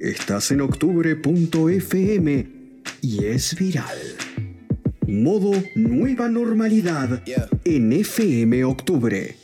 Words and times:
Estás 0.00 0.50
en 0.50 0.60
octubre.fm 0.60 2.46
y 3.00 3.24
es 3.24 3.56
viral. 3.58 3.96
Modo 5.08 5.52
Nueva 5.74 6.28
Normalidad 6.28 7.22
en 7.64 7.92
FM 7.92 8.62
Octubre. 8.64 9.36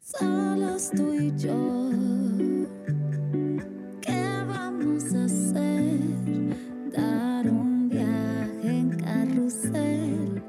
Solos 0.00 0.90
tú 0.96 1.12
y 1.12 1.36
yo. 1.36 1.90
¿Qué 4.00 4.24
vamos 4.48 5.12
a 5.12 5.24
hacer? 5.24 6.00
Dar 6.90 7.46
un 7.46 7.90
viaje 7.90 8.70
en 8.70 8.90
carrusel. 8.90 10.42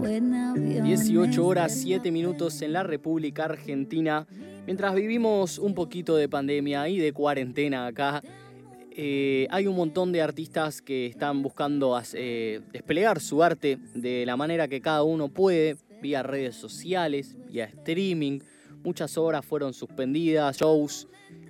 o 0.00 0.06
en 0.06 0.32
avión 0.32 0.84
18 0.84 1.44
horas 1.46 1.74
de 1.74 1.80
7 1.82 2.10
minutos 2.10 2.62
en 2.62 2.72
la 2.72 2.84
República 2.84 3.44
Argentina. 3.44 4.26
Mientras 4.64 4.94
vivimos 4.94 5.58
un 5.58 5.74
poquito 5.74 6.14
de 6.14 6.28
pandemia 6.28 6.88
y 6.88 6.98
de 6.98 7.12
cuarentena 7.12 7.86
acá, 7.86 8.22
eh, 8.92 9.48
hay 9.50 9.66
un 9.66 9.74
montón 9.74 10.12
de 10.12 10.22
artistas 10.22 10.80
que 10.80 11.06
están 11.06 11.42
buscando 11.42 12.00
eh, 12.14 12.60
desplegar 12.72 13.20
su 13.20 13.42
arte 13.42 13.78
de 13.94 14.24
la 14.24 14.36
manera 14.36 14.68
que 14.68 14.80
cada 14.80 15.02
uno 15.02 15.28
puede, 15.28 15.76
vía 16.00 16.22
redes 16.22 16.54
sociales, 16.54 17.36
vía 17.48 17.64
streaming. 17.64 18.38
Muchas 18.84 19.18
obras 19.18 19.44
fueron 19.44 19.74
suspendidas, 19.74 20.58
shows. 20.58 21.08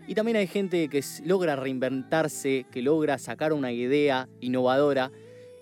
Y 0.08 0.14
también 0.14 0.38
hay 0.38 0.46
gente 0.46 0.88
que 0.88 1.04
logra 1.24 1.54
reinventarse, 1.54 2.64
que 2.72 2.80
logra 2.80 3.18
sacar 3.18 3.52
una 3.52 3.72
idea 3.72 4.26
innovadora. 4.40 5.12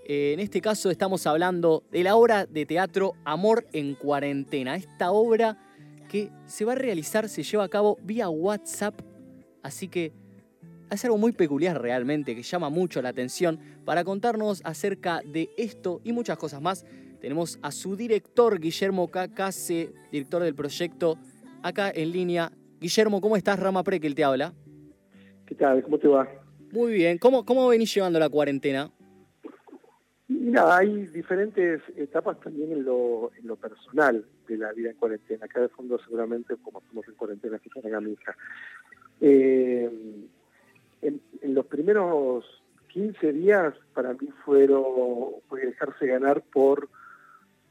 Eh, 0.07 0.35
en 0.35 0.41
este 0.41 0.61
caso 0.61 0.89
estamos 0.89 1.27
hablando 1.27 1.83
de 1.91 2.05
la 2.05 2.15
obra 2.15 2.47
de 2.47 2.65
teatro 2.65 3.15
Amor 3.25 3.67
en 3.73 3.97
Cuarentena. 3.97 4.77
Esta 4.77 5.11
obra 5.11 5.59
que 6.11 6.33
se 6.45 6.65
va 6.65 6.73
a 6.73 6.75
realizar, 6.75 7.29
se 7.29 7.45
lleva 7.45 7.63
a 7.63 7.69
cabo 7.69 7.97
vía 8.03 8.29
WhatsApp. 8.29 9.01
Así 9.63 9.87
que 9.87 10.13
es 10.91 11.05
algo 11.05 11.17
muy 11.19 11.31
peculiar 11.31 11.81
realmente, 11.81 12.35
que 12.35 12.43
llama 12.43 12.69
mucho 12.69 13.01
la 13.01 13.11
atención. 13.11 13.61
Para 13.85 14.03
contarnos 14.03 14.61
acerca 14.65 15.23
de 15.25 15.51
esto 15.57 16.01
y 16.03 16.13
muchas 16.13 16.37
cosas 16.37 16.61
más, 16.61 16.85
tenemos 17.21 17.61
a 17.63 17.71
su 17.71 17.95
director, 17.95 18.59
Guillermo 18.59 19.07
Cacase, 19.07 19.93
director 20.11 20.43
del 20.43 20.57
proyecto, 20.57 21.17
acá 21.63 21.93
en 21.95 22.11
línea. 22.11 22.51
Guillermo, 22.81 23.21
¿cómo 23.21 23.37
estás? 23.37 23.61
Rama 23.61 23.85
Prekel 23.85 24.17
te 24.17 24.25
habla. 24.25 24.53
¿Qué 25.47 25.55
tal? 25.55 25.81
¿Cómo 25.85 25.97
te 25.97 26.09
va? 26.09 26.29
Muy 26.73 26.93
bien. 26.93 27.19
¿Cómo, 27.19 27.45
cómo 27.45 27.69
venís 27.69 27.95
llevando 27.95 28.19
la 28.19 28.29
cuarentena? 28.29 28.91
Mira, 30.51 30.77
hay 30.77 31.07
diferentes 31.07 31.81
etapas 31.97 32.41
también 32.41 32.73
en 32.73 32.85
lo, 32.85 33.31
personal 33.61 34.25
de 34.49 34.59
la 34.59 34.73
vida 34.73 34.91
en 34.91 34.97
cuarentena. 34.97 35.45
Acá 35.45 35.61
de 35.61 35.69
fondo 35.69 35.97
seguramente, 36.01 36.57
como 36.57 36.81
estamos 36.81 37.07
en 37.07 37.15
cuarentena, 37.15 37.61
hija. 37.65 38.37
Eh, 39.21 39.89
en, 41.03 41.21
en 41.41 41.55
los 41.55 41.67
primeros 41.67 42.45
15 42.89 43.33
días 43.33 43.75
para 43.95 44.15
mí 44.15 44.29
fueron, 44.45 44.83
fue 45.49 45.67
dejarse 45.67 46.09
ganar 46.09 46.43
por 46.53 46.89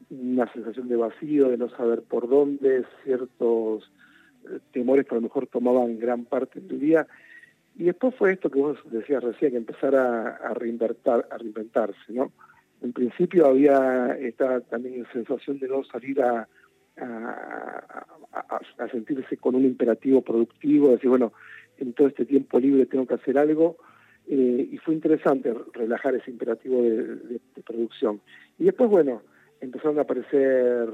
una 0.08 0.50
sensación 0.50 0.88
de 0.88 0.96
vacío, 0.96 1.50
de 1.50 1.58
no 1.58 1.68
saber 1.68 2.00
por 2.00 2.30
dónde, 2.30 2.86
ciertos 3.04 3.92
eh, 4.48 4.58
temores 4.72 5.04
que 5.04 5.14
a 5.14 5.16
lo 5.16 5.20
mejor 5.20 5.48
tomaban 5.48 5.98
gran 5.98 6.24
parte 6.24 6.60
de 6.60 6.66
tu 6.66 6.78
día. 6.78 7.06
Y 7.76 7.84
después 7.84 8.14
fue 8.14 8.32
esto 8.32 8.48
que 8.48 8.58
vos 8.58 8.78
decías 8.86 9.22
recién, 9.22 9.50
que 9.50 9.58
empezar 9.58 9.94
a, 9.94 10.36
a, 10.36 10.54
reinventar, 10.54 11.28
a 11.30 11.36
reinventarse, 11.36 11.98
¿no? 12.08 12.32
En 12.82 12.92
principio 12.92 13.46
había 13.46 14.16
esta 14.18 14.60
también 14.60 15.06
sensación 15.12 15.58
de 15.58 15.68
no 15.68 15.84
salir 15.84 16.20
a, 16.22 16.48
sentirse 18.90 19.36
con 19.36 19.54
un 19.54 19.64
imperativo 19.64 20.22
productivo, 20.22 20.90
decir, 20.90 21.08
bueno, 21.08 21.32
en 21.78 21.92
todo 21.92 22.08
este 22.08 22.24
tiempo 22.24 22.58
libre 22.58 22.86
tengo 22.86 23.06
que 23.06 23.14
hacer 23.14 23.38
algo, 23.38 23.76
eh, 24.26 24.68
y 24.70 24.76
fue 24.78 24.94
interesante 24.94 25.54
relajar 25.72 26.14
ese 26.14 26.30
imperativo 26.30 26.82
de, 26.82 27.04
de, 27.06 27.40
de 27.54 27.62
producción. 27.64 28.20
Y 28.58 28.64
después, 28.64 28.90
bueno, 28.90 29.22
empezaron 29.60 29.98
a 29.98 30.02
aparecer 30.02 30.88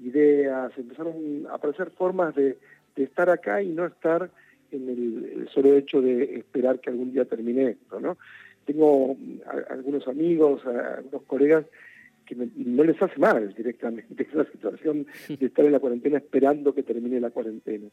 ideas, 0.00 0.72
empezaron 0.76 1.46
a 1.50 1.54
aparecer 1.54 1.90
formas 1.90 2.34
de, 2.34 2.58
de 2.96 3.04
estar 3.04 3.30
acá 3.30 3.62
y 3.62 3.68
no 3.68 3.86
estar 3.86 4.30
en 4.70 4.88
el, 4.88 5.40
el, 5.40 5.48
solo 5.48 5.76
hecho 5.76 6.00
de 6.00 6.36
esperar 6.36 6.80
que 6.80 6.90
algún 6.90 7.12
día 7.12 7.24
termine 7.24 7.70
esto, 7.70 8.00
¿no? 8.00 8.16
Tengo 8.64 9.16
algunos 9.68 10.06
amigos, 10.08 10.62
algunos 10.66 11.22
colegas 11.22 11.66
que 12.26 12.36
no 12.36 12.84
les 12.84 13.00
hace 13.02 13.18
mal 13.18 13.52
directamente 13.54 14.22
esa 14.32 14.44
situación 14.50 15.06
de 15.28 15.46
estar 15.46 15.64
en 15.64 15.72
la 15.72 15.80
cuarentena 15.80 16.18
esperando 16.18 16.74
que 16.74 16.82
termine 16.82 17.20
la 17.20 17.30
cuarentena. 17.30 17.88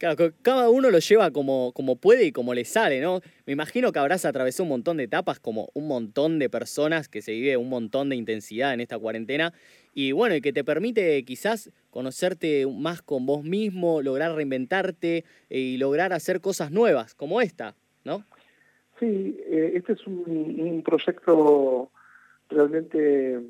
Claro, 0.00 0.32
cada 0.40 0.70
uno 0.70 0.88
lo 0.88 0.98
lleva 0.98 1.30
como, 1.30 1.72
como 1.72 1.96
puede 1.96 2.24
y 2.24 2.32
como 2.32 2.54
le 2.54 2.64
sale, 2.64 3.02
¿no? 3.02 3.20
Me 3.44 3.52
imagino 3.52 3.92
que 3.92 3.98
habrás 3.98 4.24
atravesado 4.24 4.62
un 4.62 4.70
montón 4.70 4.96
de 4.96 5.04
etapas, 5.04 5.38
como 5.40 5.68
un 5.74 5.88
montón 5.88 6.38
de 6.38 6.48
personas 6.48 7.06
que 7.06 7.20
se 7.20 7.32
vive 7.32 7.58
un 7.58 7.68
montón 7.68 8.08
de 8.08 8.16
intensidad 8.16 8.72
en 8.72 8.80
esta 8.80 8.98
cuarentena. 8.98 9.52
Y 9.92 10.12
bueno, 10.12 10.34
y 10.34 10.40
que 10.40 10.54
te 10.54 10.64
permite 10.64 11.22
quizás 11.24 11.70
conocerte 11.90 12.66
más 12.66 13.02
con 13.02 13.26
vos 13.26 13.44
mismo, 13.44 14.00
lograr 14.00 14.34
reinventarte 14.34 15.26
eh, 15.50 15.58
y 15.58 15.76
lograr 15.76 16.14
hacer 16.14 16.40
cosas 16.40 16.70
nuevas, 16.70 17.14
como 17.14 17.42
esta, 17.42 17.74
¿no? 18.02 18.24
Sí, 19.00 19.34
eh, 19.46 19.72
este 19.76 19.94
es 19.94 20.06
un, 20.06 20.82
proyecto 20.84 21.90
realmente 22.50 23.40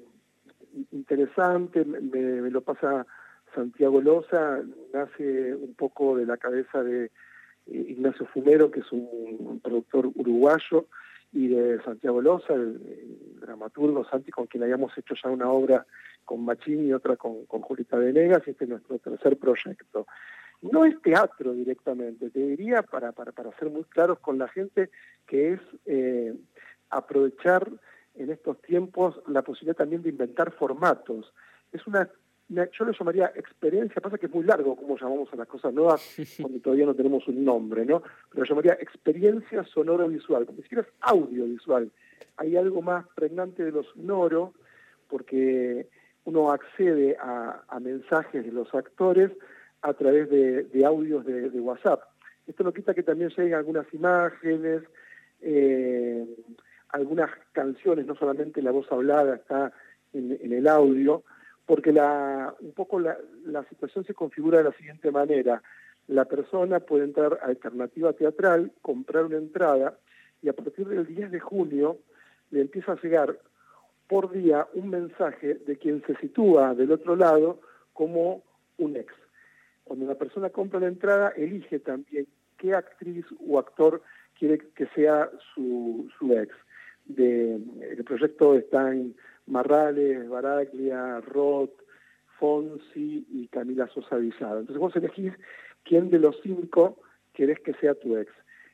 interesante, 0.93 1.85
me, 1.85 2.51
lo 2.51 2.61
pasa 2.61 3.05
Santiago 3.53 4.01
Loza 4.01 4.61
nace 4.95 5.53
un 5.57 5.75
poco 5.75 6.17
de 6.17 6.25
la 6.25 6.37
cabeza 6.37 6.85
de 6.85 7.07
eh, 7.07 7.11
Ignacio 7.67 8.27
Fumero, 8.27 8.71
que 8.71 8.79
es 8.79 8.93
un, 8.93 9.61
productor 9.61 10.07
uruguayo, 10.15 10.87
y 11.33 11.49
de 11.49 11.83
Santiago 11.83 12.23
Loza, 12.23 12.55
el, 12.55 12.81
dramaturgo 13.41 14.05
Santi, 14.05 14.31
con 14.31 14.47
quien 14.47 14.63
habíamos 14.63 14.97
hecho 14.97 15.17
ya 15.21 15.31
una 15.31 15.51
obra 15.51 15.85
con 16.25 16.45
Machín 16.45 16.87
y 16.87 16.93
otra 16.93 17.17
con, 17.17 17.45
con 17.47 17.61
Julita 17.63 17.97
Venegas, 17.97 18.43
y 18.47 18.51
este 18.51 18.65
es 18.65 18.71
nuestro 18.71 19.01
tercer 19.01 19.37
proyecto. 19.37 20.07
No 20.63 20.85
es 20.85 21.01
teatro 21.01 21.53
directamente, 21.53 22.31
te 22.31 22.39
diría, 22.39 22.83
para, 22.83 23.13
para, 23.13 23.33
para 23.33 23.57
ser 23.59 23.71
muy 23.71 23.85
claros 23.85 24.19
con 24.19 24.39
la 24.39 24.49
gente, 24.49 24.91
que 25.27 25.55
es 25.55 25.61
eh, 25.87 26.35
aprovechar 26.91 27.71
en 28.15 28.31
estos 28.31 28.61
tiempos 28.63 29.21
la 29.27 29.43
posibilidad 29.43 29.77
también 29.77 30.03
de 30.03 30.11
inventar 30.11 30.53
formatos. 30.53 31.33
Es 31.73 31.87
una 31.87 32.11
yo 32.51 32.85
lo 32.85 32.93
llamaría 32.93 33.33
experiencia, 33.37 34.03
pasa 34.03 34.19
que 34.19 34.27
es 34.27 34.35
muy 34.35 34.45
largo 34.45 34.75
como 34.75 34.99
llamamos 34.99 35.33
a 35.33 35.37
las 35.37 35.47
cosas 35.47 35.73
nuevas 35.73 36.03
cuando 36.41 36.59
todavía 36.61 36.87
no 36.87 36.95
tenemos 36.95 37.27
un 37.29 37.45
nombre, 37.45 37.85
¿no? 37.85 38.03
Pero 38.31 38.43
lo 38.43 38.45
llamaría 38.45 38.73
experiencia 38.75 39.65
sonoro-visual, 39.65 40.47
como 40.47 40.61
si 40.63 40.69
quieras 40.69 40.89
audiovisual. 41.01 41.91
Hay 42.37 42.57
algo 42.57 42.83
más 42.83 43.07
pregnante 43.15 43.65
de 43.65 43.71
lo 43.71 43.85
sonoro, 43.85 44.53
porque 45.09 45.89
uno 46.25 46.51
accede 46.51 47.17
a, 47.21 47.63
a 47.69 47.81
mensajes 47.81 48.45
de 48.45 48.53
los 48.53 48.75
actores 48.75 49.31
a 49.83 49.95
través 49.95 50.29
de, 50.31 50.85
audios 50.85 51.25
de, 51.25 51.61
WhatsApp. 51.61 52.03
Esto 52.47 52.65
no 52.65 52.73
quita 52.73 52.95
que 52.95 53.03
también 53.03 53.31
lleguen 53.31 53.55
algunas 53.55 53.93
imágenes, 53.95 54.83
eh, 55.41 56.27
algunas 56.91 57.31
canciones, 57.53 58.07
no 58.07 58.15
solamente 58.15 58.63
la 58.63 58.73
voz 58.73 58.91
hablada 58.91 59.37
está 59.37 59.73
en, 60.13 60.53
el 60.53 60.67
audio, 60.67 61.23
porque 61.67 61.91
un 61.91 62.73
poco 62.73 62.99
la, 62.99 63.17
la, 63.47 63.65
situación 63.65 64.05
se 64.05 64.15
configura 64.15 64.59
de 64.59 64.65
la 64.65 64.73
siguiente 64.73 65.11
manera. 65.11 65.63
La 66.09 66.25
persona 66.25 66.81
puede 66.81 67.05
entrar 67.05 67.39
a 67.41 67.47
alternativa 67.47 68.13
teatral, 68.13 68.73
comprar 68.83 69.27
una 69.27 69.37
entrada 69.37 69.97
y 70.43 70.49
a 70.49 70.53
partir 70.53 70.89
del 70.89 71.07
10 71.07 71.31
de 71.31 71.41
junio 71.41 71.99
le 72.51 72.63
empieza 72.63 72.93
a 72.93 73.01
llegar 73.01 73.39
por 74.09 74.33
día 74.33 74.67
un 74.75 74.91
mensaje 74.91 75.55
de 75.55 75.77
quien 75.77 76.03
se 76.05 76.17
sitúa 76.17 76.75
del 76.75 76.91
otro 76.91 77.15
lado 77.15 77.61
como 77.93 78.43
un 78.79 78.97
ex. 78.97 79.20
Cuando 79.91 80.05
una 80.05 80.15
persona 80.15 80.51
compra 80.51 80.79
la 80.79 80.87
entrada, 80.87 81.31
elige 81.31 81.81
también 81.81 82.29
qué 82.59 82.75
actriz 82.75 83.27
o 83.45 83.59
actor 83.59 84.01
quiere 84.39 84.59
que 84.77 84.87
sea 84.95 85.29
su, 85.53 86.09
ex. 86.31 86.55
De, 87.07 87.57
el 87.57 88.05
proyecto 88.05 88.55
está 88.55 88.93
en 88.93 89.17
Marrales, 89.49 90.29
Baraglia, 90.29 91.21
Roth, 91.23 91.75
Fonsi 92.39 93.27
y 93.33 93.49
Camila 93.49 93.89
Sosa 93.89 94.15
Villada. 94.15 94.61
Entonces 94.61 94.79
vos 94.79 94.95
elegís 94.95 95.33
quién 95.83 96.09
de 96.09 96.21
los 96.21 96.39
cinco 96.41 97.01
querés 97.33 97.59
que 97.59 97.75
sea 97.75 97.97
tu 97.97 98.17
ex. 98.17 98.31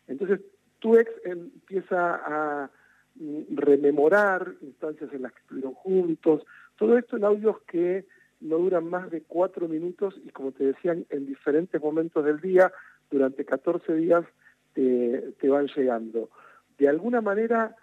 Entonces 0.09 0.43
tu 0.81 0.99
ex 0.99 1.11
empieza 1.25 2.21
a 2.27 2.71
rememorar 3.55 4.53
instancias 4.61 5.11
en 5.15 5.23
las 5.23 5.33
que 5.33 5.41
estuvieron 5.41 5.73
juntos, 5.73 6.45
todo 6.77 6.99
esto 6.99 7.17
en 7.17 7.25
audios 7.25 7.57
que 7.63 8.05
no 8.41 8.59
duran 8.59 8.89
más 8.89 9.11
de 9.11 9.23
cuatro 9.23 9.69
minutos 9.69 10.15
y 10.25 10.31
como 10.31 10.53
te 10.53 10.65
decían, 10.65 11.07
en 11.11 11.27
diferentes 11.27 11.81
momentos 11.81 12.25
del 12.25 12.41
día, 12.41 12.73
durante 13.11 13.45
14 13.45 13.95
días 13.95 14.25
te, 14.75 15.49
van 15.49 15.69
llegando. 15.75 16.29
De 16.79 16.89
alguna 16.89 17.21
manera, 17.21 17.75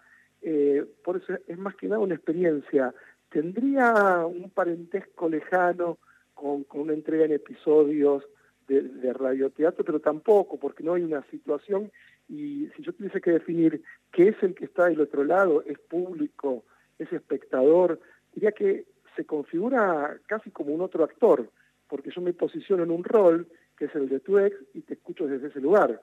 eh, 0.42 0.86
por 1.04 1.18
eso 1.18 1.34
es 1.48 1.58
más 1.58 1.76
que 1.76 1.88
nada 1.88 2.00
una 2.00 2.16
experiencia. 2.16 2.94
Tendría 3.30 4.26
un 4.28 4.52
parentesco 4.52 5.28
lejano 5.28 5.98
con, 6.34 6.64
con 6.66 6.82
una 6.82 6.94
entrega 6.94 7.26
en 7.26 7.32
episodios 7.32 8.24
de, 8.68 9.14
radioteatro, 9.14 9.84
pero 9.84 10.00
tampoco, 10.00 10.58
porque 10.58 10.84
no 10.84 10.94
hay 10.94 11.04
una 11.04 11.24
situación, 11.30 11.92
y 12.30 12.68
si 12.76 12.84
yo 12.84 12.94
tuviese 12.94 13.22
que 13.22 13.32
definir 13.32 13.82
qué 14.12 14.30
es 14.30 14.42
el 14.42 14.56
que 14.56 14.66
está 14.66 14.86
del 14.86 15.02
otro 15.02 15.24
lado, 15.24 15.64
es 15.64 15.78
público, 15.80 16.64
es 16.98 17.12
espectador, 17.12 18.00
diría 18.34 18.52
que 18.52 18.86
se 19.16 19.26
configura 19.26 20.18
casi 20.28 20.52
como 20.52 20.74
un 20.74 20.82
otro 20.82 21.04
actor, 21.04 21.50
porque 21.88 22.12
yo 22.12 22.22
me 22.22 22.34
posiciono 22.34 22.84
en 22.84 22.92
un 22.92 23.04
rol, 23.04 23.48
que 23.78 23.86
es 23.86 23.96
el 23.96 24.10
de 24.10 24.20
tu 24.20 24.40
ex, 24.40 24.56
y 24.74 24.82
te 24.82 24.96
escucho 24.96 25.28
desde 25.28 25.48
ese 25.48 25.62
lugar. 25.62 26.00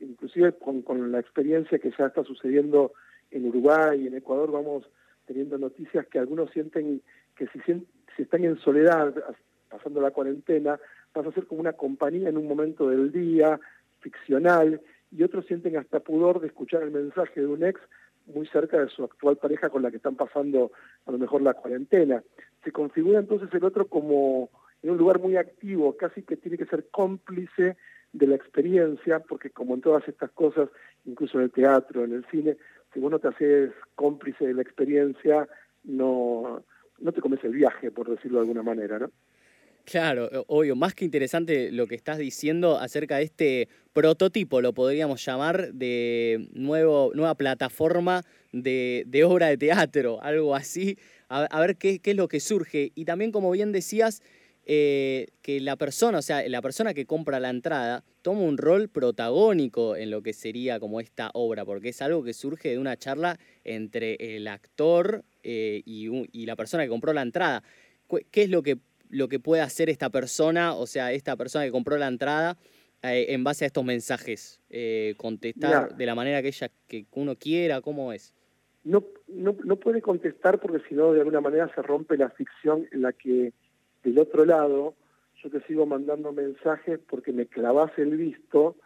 Inclusive 0.00 0.52
con, 0.52 0.82
con 0.82 1.12
la 1.12 1.20
experiencia 1.20 1.78
que 1.78 1.92
ya 1.96 2.06
está 2.06 2.24
sucediendo 2.24 2.92
en 3.30 3.46
Uruguay 3.46 4.02
y 4.02 4.06
en 4.06 4.16
Ecuador, 4.16 4.50
vamos 4.50 4.88
teniendo 5.26 5.58
noticias 5.58 6.06
que 6.06 6.18
algunos 6.18 6.50
sienten 6.50 7.00
que 7.36 7.46
si, 7.48 7.60
si 8.16 8.22
están 8.22 8.44
en 8.44 8.58
soledad, 8.58 9.14
pasando 9.68 10.00
la 10.00 10.10
cuarentena, 10.10 10.78
vas 11.14 11.26
a 11.26 11.32
ser 11.32 11.46
como 11.46 11.60
una 11.60 11.72
compañía 11.72 12.28
en 12.28 12.36
un 12.36 12.46
momento 12.46 12.88
del 12.88 13.10
día, 13.10 13.58
ficcional, 14.00 14.80
y 15.10 15.22
otros 15.22 15.46
sienten 15.46 15.76
hasta 15.76 16.00
pudor 16.00 16.40
de 16.40 16.48
escuchar 16.48 16.82
el 16.82 16.90
mensaje 16.90 17.40
de 17.40 17.46
un 17.46 17.64
ex 17.64 17.80
muy 18.26 18.46
cerca 18.46 18.80
de 18.80 18.88
su 18.88 19.04
actual 19.04 19.36
pareja 19.36 19.68
con 19.68 19.82
la 19.82 19.90
que 19.90 19.98
están 19.98 20.16
pasando 20.16 20.72
a 21.06 21.12
lo 21.12 21.18
mejor 21.18 21.42
la 21.42 21.54
cuarentena. 21.54 22.22
Se 22.62 22.72
configura 22.72 23.18
entonces 23.18 23.48
el 23.52 23.64
otro 23.64 23.86
como 23.86 24.50
en 24.82 24.90
un 24.90 24.98
lugar 24.98 25.18
muy 25.18 25.36
activo, 25.36 25.96
casi 25.96 26.22
que 26.22 26.36
tiene 26.36 26.58
que 26.58 26.66
ser 26.66 26.88
cómplice 26.90 27.76
de 28.12 28.26
la 28.26 28.36
experiencia, 28.36 29.20
porque 29.20 29.50
como 29.50 29.74
en 29.74 29.80
todas 29.80 30.06
estas 30.08 30.30
cosas, 30.30 30.68
incluso 31.04 31.38
en 31.38 31.44
el 31.44 31.50
teatro, 31.50 32.04
en 32.04 32.12
el 32.12 32.24
cine, 32.26 32.56
si 32.92 33.00
vos 33.00 33.10
no 33.10 33.18
te 33.18 33.28
haces 33.28 33.72
cómplice 33.94 34.46
de 34.46 34.54
la 34.54 34.62
experiencia, 34.62 35.48
no, 35.84 36.62
no 36.98 37.12
te 37.12 37.20
comes 37.20 37.42
el 37.44 37.52
viaje, 37.52 37.90
por 37.90 38.08
decirlo 38.08 38.38
de 38.38 38.42
alguna 38.42 38.62
manera, 38.62 38.98
¿no? 38.98 39.10
Claro, 39.84 40.30
obvio, 40.48 40.76
más 40.76 40.94
que 40.94 41.04
interesante 41.04 41.70
lo 41.70 41.86
que 41.86 41.94
estás 41.94 42.16
diciendo 42.16 42.78
acerca 42.78 43.18
de 43.18 43.24
este 43.24 43.68
prototipo, 43.92 44.62
lo 44.62 44.72
podríamos 44.72 45.22
llamar, 45.22 45.74
de 45.74 46.48
nuevo, 46.54 47.12
nueva 47.14 47.34
plataforma 47.34 48.24
de, 48.52 49.24
obra 49.26 49.48
de 49.48 49.58
teatro, 49.58 50.22
algo 50.22 50.54
así, 50.54 50.96
a, 51.28 51.60
ver 51.60 51.76
qué, 51.76 52.00
es 52.02 52.16
lo 52.16 52.28
que 52.28 52.40
surge. 52.40 52.92
Y 52.94 53.04
también, 53.04 53.30
como 53.30 53.50
bien 53.50 53.72
decías, 53.72 54.22
eh, 54.64 55.26
que 55.42 55.60
la 55.60 55.76
persona, 55.76 56.18
o 56.18 56.22
sea, 56.22 56.48
la 56.48 56.62
persona 56.62 56.94
que 56.94 57.04
compra 57.04 57.38
la 57.38 57.50
entrada, 57.50 58.04
toma 58.22 58.40
un 58.40 58.56
rol 58.56 58.88
protagónico 58.88 59.96
en 59.96 60.10
lo 60.10 60.22
que 60.22 60.32
sería 60.32 60.80
como 60.80 61.00
esta 61.00 61.30
obra, 61.34 61.66
porque 61.66 61.90
es 61.90 62.00
algo 62.00 62.24
que 62.24 62.32
surge 62.32 62.70
de 62.70 62.78
una 62.78 62.96
charla 62.96 63.38
entre 63.64 64.36
el 64.36 64.48
actor 64.48 65.24
eh, 65.42 65.82
y, 65.84 66.08
y 66.32 66.46
la 66.46 66.56
persona 66.56 66.84
que 66.84 66.88
compró 66.88 67.12
la 67.12 67.22
entrada. 67.22 67.62
¿Qué 68.30 68.42
es 68.44 68.50
lo 68.50 68.62
que 68.62 68.78
lo 69.14 69.28
que 69.28 69.38
puede 69.38 69.62
hacer 69.62 69.88
esta 69.88 70.10
persona, 70.10 70.74
o 70.74 70.86
sea, 70.86 71.12
esta 71.12 71.36
persona 71.36 71.64
que 71.64 71.70
compró 71.70 71.96
la 71.96 72.08
entrada, 72.08 72.56
eh, 73.02 73.26
en 73.28 73.44
base 73.44 73.64
a 73.64 73.68
estos 73.68 73.84
mensajes? 73.84 74.60
Eh, 74.70 75.14
¿Contestar 75.16 75.96
de 75.96 76.06
la 76.06 76.14
manera 76.16 76.42
que 76.42 76.48
ella, 76.48 76.68
que 76.88 77.06
uno 77.12 77.36
quiera? 77.36 77.80
¿Cómo 77.80 78.12
es? 78.12 78.34
No, 78.82 79.04
no, 79.28 79.56
no 79.64 79.76
puede 79.76 80.02
contestar 80.02 80.58
porque 80.58 80.82
si 80.88 80.96
no, 80.96 81.12
de 81.12 81.20
alguna 81.20 81.40
manera 81.40 81.70
se 81.74 81.80
rompe 81.80 82.16
la 82.16 82.30
ficción 82.30 82.88
en 82.90 83.02
la 83.02 83.12
que 83.12 83.52
del 84.02 84.18
otro 84.18 84.44
lado 84.44 84.94
yo 85.42 85.48
te 85.48 85.60
sigo 85.66 85.86
mandando 85.86 86.32
mensajes 86.32 86.98
porque 87.08 87.32
me 87.32 87.46
clavas 87.46 87.92
el 87.98 88.16
visto, 88.16 88.76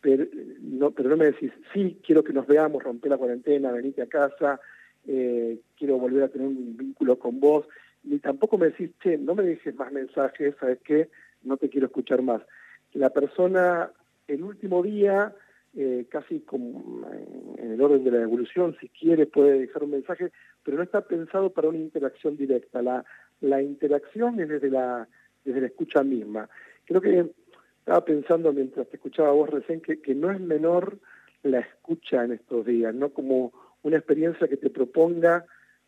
pero 0.00 0.24
no, 0.60 0.92
pero 0.92 1.10
no 1.10 1.16
me 1.16 1.26
decís, 1.26 1.52
sí, 1.74 2.00
quiero 2.04 2.24
que 2.24 2.32
nos 2.32 2.46
veamos, 2.46 2.82
romper 2.82 3.10
la 3.10 3.18
cuarentena, 3.18 3.70
venite 3.70 4.02
a 4.02 4.06
casa, 4.06 4.60
eh, 5.06 5.58
quiero 5.76 5.98
volver 5.98 6.22
a 6.22 6.28
tener 6.28 6.46
un 6.48 6.76
vínculo 6.76 7.18
con 7.18 7.38
vos 7.38 7.66
ni 8.04 8.18
tampoco 8.18 8.58
me 8.58 8.66
decís, 8.66 8.90
che, 9.02 9.18
no 9.18 9.34
me 9.34 9.42
dejes 9.42 9.74
más 9.74 9.92
mensajes, 9.92 10.54
¿sabes 10.60 10.78
qué? 10.84 11.08
No 11.42 11.56
te 11.56 11.68
quiero 11.68 11.86
escuchar 11.86 12.22
más. 12.22 12.42
La 12.92 13.10
persona, 13.10 13.90
el 14.28 14.42
último 14.42 14.82
día, 14.82 15.34
eh, 15.74 16.06
casi 16.08 16.40
como 16.40 17.08
en 17.58 17.72
el 17.72 17.80
orden 17.80 18.04
de 18.04 18.10
la 18.12 18.22
evolución, 18.22 18.76
si 18.80 18.88
quiere 18.88 19.26
puede 19.26 19.58
dejar 19.58 19.82
un 19.82 19.90
mensaje, 19.90 20.30
pero 20.62 20.76
no 20.76 20.82
está 20.82 21.00
pensado 21.02 21.50
para 21.50 21.68
una 21.68 21.78
interacción 21.78 22.36
directa. 22.36 22.82
La, 22.82 23.04
la 23.40 23.62
interacción 23.62 24.38
es 24.40 24.48
desde 24.48 24.70
la, 24.70 25.08
desde 25.44 25.60
la 25.60 25.66
escucha 25.66 26.02
misma. 26.02 26.48
Creo 26.84 27.00
que 27.00 27.32
estaba 27.78 28.04
pensando 28.04 28.52
mientras 28.52 28.88
te 28.88 28.96
escuchaba 28.96 29.32
vos 29.32 29.50
recién 29.50 29.80
que, 29.80 30.00
que 30.00 30.14
no 30.14 30.30
es 30.30 30.40
menor 30.40 30.98
la 31.42 31.60
escucha 31.60 32.24
en 32.24 32.32
estos 32.32 32.64
días, 32.64 32.94
no 32.94 33.10
como 33.10 33.52
una 33.82 33.98
experiencia 33.98 34.48
que 34.48 34.56
te 34.56 34.70
proponga 34.70 35.44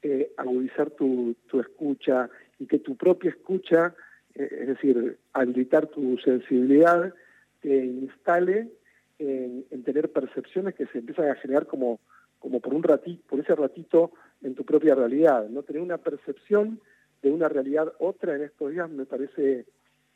eh, 0.09 0.33
agudizar 0.37 0.91
tu, 0.93 1.35
escucha 1.61 2.31
y 2.61 2.67
que 2.67 2.79
tu 2.79 2.97
propia 2.97 3.31
escucha, 3.31 3.93
eh, 4.37 4.49
es 4.61 4.69
decir, 4.69 5.19
habilitar 5.33 5.89
tu 5.89 6.17
sensibilidad, 6.19 7.13
te 7.61 7.85
instale 7.85 8.71
en, 9.19 9.65
tener 9.83 10.13
percepciones 10.13 10.77
que 10.77 10.87
se 10.87 10.99
empiezan 10.99 11.29
a 11.29 11.35
generar 11.35 11.67
como, 11.67 11.99
como 12.39 12.61
por 12.61 12.73
un 12.73 12.85
ratito, 12.85 13.21
por 13.29 13.41
ese 13.41 13.57
ratito 13.57 14.13
en 14.43 14.55
tu 14.55 14.65
propia 14.65 14.95
realidad, 14.95 15.49
¿no? 15.49 15.65
Tener 15.65 15.83
una 15.83 15.99
percepción 15.99 16.81
de 17.21 17.33
una 17.33 17.49
realidad 17.49 17.93
otra 17.99 18.37
en 18.37 18.43
estos 18.43 18.71
días 18.71 18.89
me 18.89 19.07
parece 19.07 19.67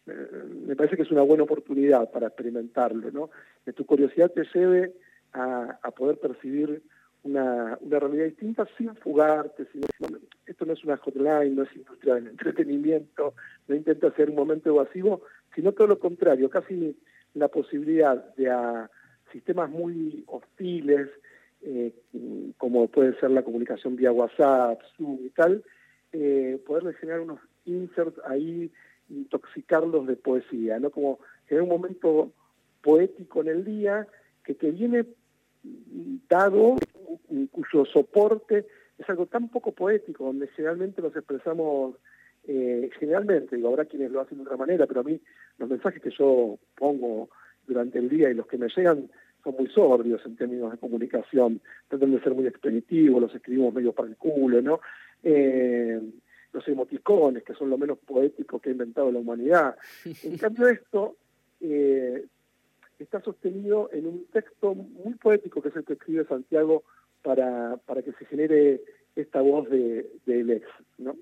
eh, 0.06 0.44
me 0.68 0.76
parece 0.76 0.94
que 0.94 1.02
es 1.02 1.10
una 1.10 1.22
buena 1.22 1.42
oportunidad 1.42 2.12
para 2.12 2.28
experimentarlo, 2.28 3.10
¿no? 3.10 3.30
Que 3.64 3.72
tu 3.72 3.84
curiosidad 3.84 4.30
te 4.30 4.44
lleve 4.54 4.92
a, 5.32 5.80
a 5.82 5.90
poder 5.90 6.18
percibir 6.18 6.80
una, 7.24 7.78
realidad 7.82 8.26
distinta 8.26 8.66
sin 8.76 8.94
fugarte. 8.96 9.66
Sin, 9.72 9.82
esto 10.46 10.64
no 10.64 10.72
es 10.72 10.84
una 10.84 10.96
hotline, 10.96 11.54
no 11.54 11.62
es 11.62 11.76
industria 11.76 12.14
del 12.14 12.28
entretenimiento, 12.28 13.34
no 13.68 13.74
intenta 13.74 14.10
ser 14.12 14.30
un 14.30 14.36
momento 14.36 14.70
evasivo, 14.70 15.22
sino 15.54 15.72
todo 15.72 15.88
lo 15.88 15.98
contrario, 15.98 16.48
casi 16.50 16.96
la 17.34 17.48
posibilidad 17.48 18.34
de 18.36 18.50
a 18.50 18.90
sistemas 19.32 19.70
muy 19.70 20.24
hostiles, 20.26 21.08
eh, 21.62 21.92
como 22.56 22.88
puede 22.88 23.18
ser 23.20 23.30
la 23.30 23.42
comunicación 23.42 23.96
vía 23.96 24.12
WhatsApp, 24.12 24.80
Zoom 24.96 25.18
y 25.24 25.30
tal, 25.30 25.62
eh, 26.12 26.60
poder 26.66 26.94
generar 26.94 27.20
unos 27.20 27.40
inserts 27.64 28.18
ahí, 28.26 28.70
intoxicarlos 29.08 30.06
de 30.06 30.16
poesía, 30.16 30.78
¿no? 30.78 30.90
Como 30.90 31.18
generar 31.46 31.64
un 31.64 31.80
momento 31.80 32.32
poético 32.82 33.42
en 33.42 33.48
el 33.48 33.64
día 33.64 34.06
que 34.42 34.54
te 34.54 34.70
viene 34.70 35.04
dado 36.28 36.76
cuyo 37.50 37.84
soporte 37.86 38.66
es 38.98 39.08
algo 39.08 39.26
tan 39.26 39.48
poco 39.48 39.72
poético, 39.72 40.24
donde 40.24 40.48
generalmente 40.48 41.00
nos 41.00 41.16
expresamos, 41.16 41.96
eh, 42.46 42.90
generalmente, 42.98 43.56
digo, 43.56 43.68
habrá 43.68 43.86
quienes 43.86 44.10
lo 44.10 44.20
hacen 44.20 44.38
de 44.38 44.44
otra 44.44 44.56
manera, 44.56 44.86
pero 44.86 45.00
a 45.00 45.04
mí 45.04 45.20
los 45.58 45.68
mensajes 45.68 46.02
que 46.02 46.10
yo 46.10 46.58
pongo 46.76 47.30
durante 47.66 47.98
el 47.98 48.08
día 48.08 48.30
y 48.30 48.34
los 48.34 48.46
que 48.46 48.58
me 48.58 48.68
llegan 48.68 49.10
son 49.42 49.54
muy 49.58 49.68
sobrios 49.68 50.20
en 50.26 50.36
términos 50.36 50.70
de 50.70 50.78
comunicación, 50.78 51.60
tratan 51.88 52.12
de 52.12 52.20
ser 52.20 52.34
muy 52.34 52.46
expeditivos, 52.46 53.22
los 53.22 53.34
escribimos 53.34 53.72
medio 53.72 53.92
para 53.92 54.08
el 54.08 54.16
culo, 54.16 54.60
¿no? 54.60 54.80
Eh, 55.22 56.00
los 56.52 56.66
emoticones, 56.68 57.44
que 57.44 57.54
son 57.54 57.70
lo 57.70 57.78
menos 57.78 57.98
poético 57.98 58.58
que 58.58 58.70
ha 58.70 58.72
inventado 58.72 59.10
la 59.10 59.20
humanidad. 59.20 59.76
En 60.24 60.36
cambio 60.36 60.68
esto 60.68 61.16
eh, 61.60 62.26
está 62.98 63.20
sostenido 63.22 63.88
en 63.92 64.06
un 64.06 64.26
texto 64.26 64.74
muy 64.74 65.14
poético 65.14 65.62
que 65.62 65.68
es 65.68 65.76
el 65.76 65.84
que 65.84 65.94
escribe 65.94 66.24
Santiago 66.26 66.84
para, 67.22 67.76
para 67.78 68.02
que 68.02 68.12
se 68.12 68.24
genere 68.26 68.80
esta 69.16 69.40
voz 69.40 69.68
de, 69.68 70.10
de 70.26 70.56
ex, 70.56 70.66
¿no? 70.98 71.16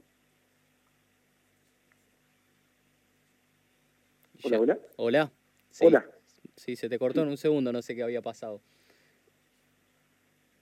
Hola, 4.45 4.61
hola. 4.61 4.79
Hola. 4.97 5.33
Sí. 5.71 5.87
Hola. 5.87 6.07
Sí, 6.55 6.77
se 6.77 6.89
te 6.89 6.99
cortó 6.99 7.23
en 7.23 7.29
un 7.29 7.37
segundo, 7.37 7.73
no 7.73 7.83
sé 7.83 7.95
qué 7.95 8.03
había 8.03 8.23
pasado. 8.23 8.61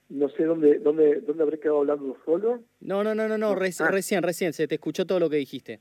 No 0.08 0.28
sé 0.28 0.44
dónde, 0.44 0.78
dónde, 0.78 1.20
dónde 1.20 1.42
habré 1.42 1.58
quedado 1.58 1.78
hablando 1.78 2.16
solo. 2.24 2.62
No, 2.80 3.02
no, 3.02 3.14
no, 3.14 3.26
no, 3.28 3.36
no, 3.36 3.50
ah. 3.50 3.56
recién, 3.56 4.22
recién, 4.22 4.52
se 4.52 4.68
te 4.68 4.76
escuchó 4.76 5.06
todo 5.06 5.18
lo 5.18 5.28
que 5.28 5.36
dijiste. 5.36 5.80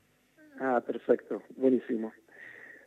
Ah, 0.59 0.81
perfecto, 0.85 1.43
buenísimo. 1.57 2.11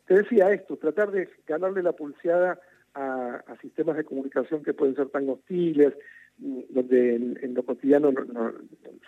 Te 0.07 0.15
decía 0.15 0.51
esto, 0.51 0.77
tratar 0.79 1.11
de 1.13 1.29
ganarle 1.47 1.83
la 1.83 1.93
pulseada 1.93 2.59
a, 2.95 3.57
sistemas 3.61 3.97
de 3.97 4.05
comunicación 4.05 4.63
que 4.63 4.75
pueden 4.75 4.97
ser 4.97 5.11
tan 5.11 5.29
hostiles, 5.29 5.95
donde 6.39 7.17
en, 7.17 7.55
lo 7.55 7.65
cotidiano 7.65 8.13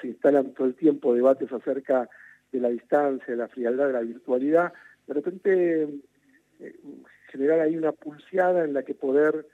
se 0.00 0.08
instalan 0.08 0.52
todo 0.52 0.66
el 0.66 0.75
tiempo 0.75 1.14
debates 1.14 1.52
acerca 1.52 2.08
de 2.52 2.60
la 2.60 2.68
distancia, 2.68 3.26
de 3.28 3.37
la 3.37 3.49
frialdad, 3.49 3.87
de 3.87 3.92
la 3.92 4.00
virtualidad, 4.00 4.72
de 5.06 5.14
repente 5.14 5.82
eh, 6.58 6.76
generar 7.30 7.60
ahí 7.60 7.76
una 7.76 7.92
pulseada 7.92 8.64
en 8.64 8.75
la 8.75 8.82
que 8.82 8.94
poder 8.94 9.46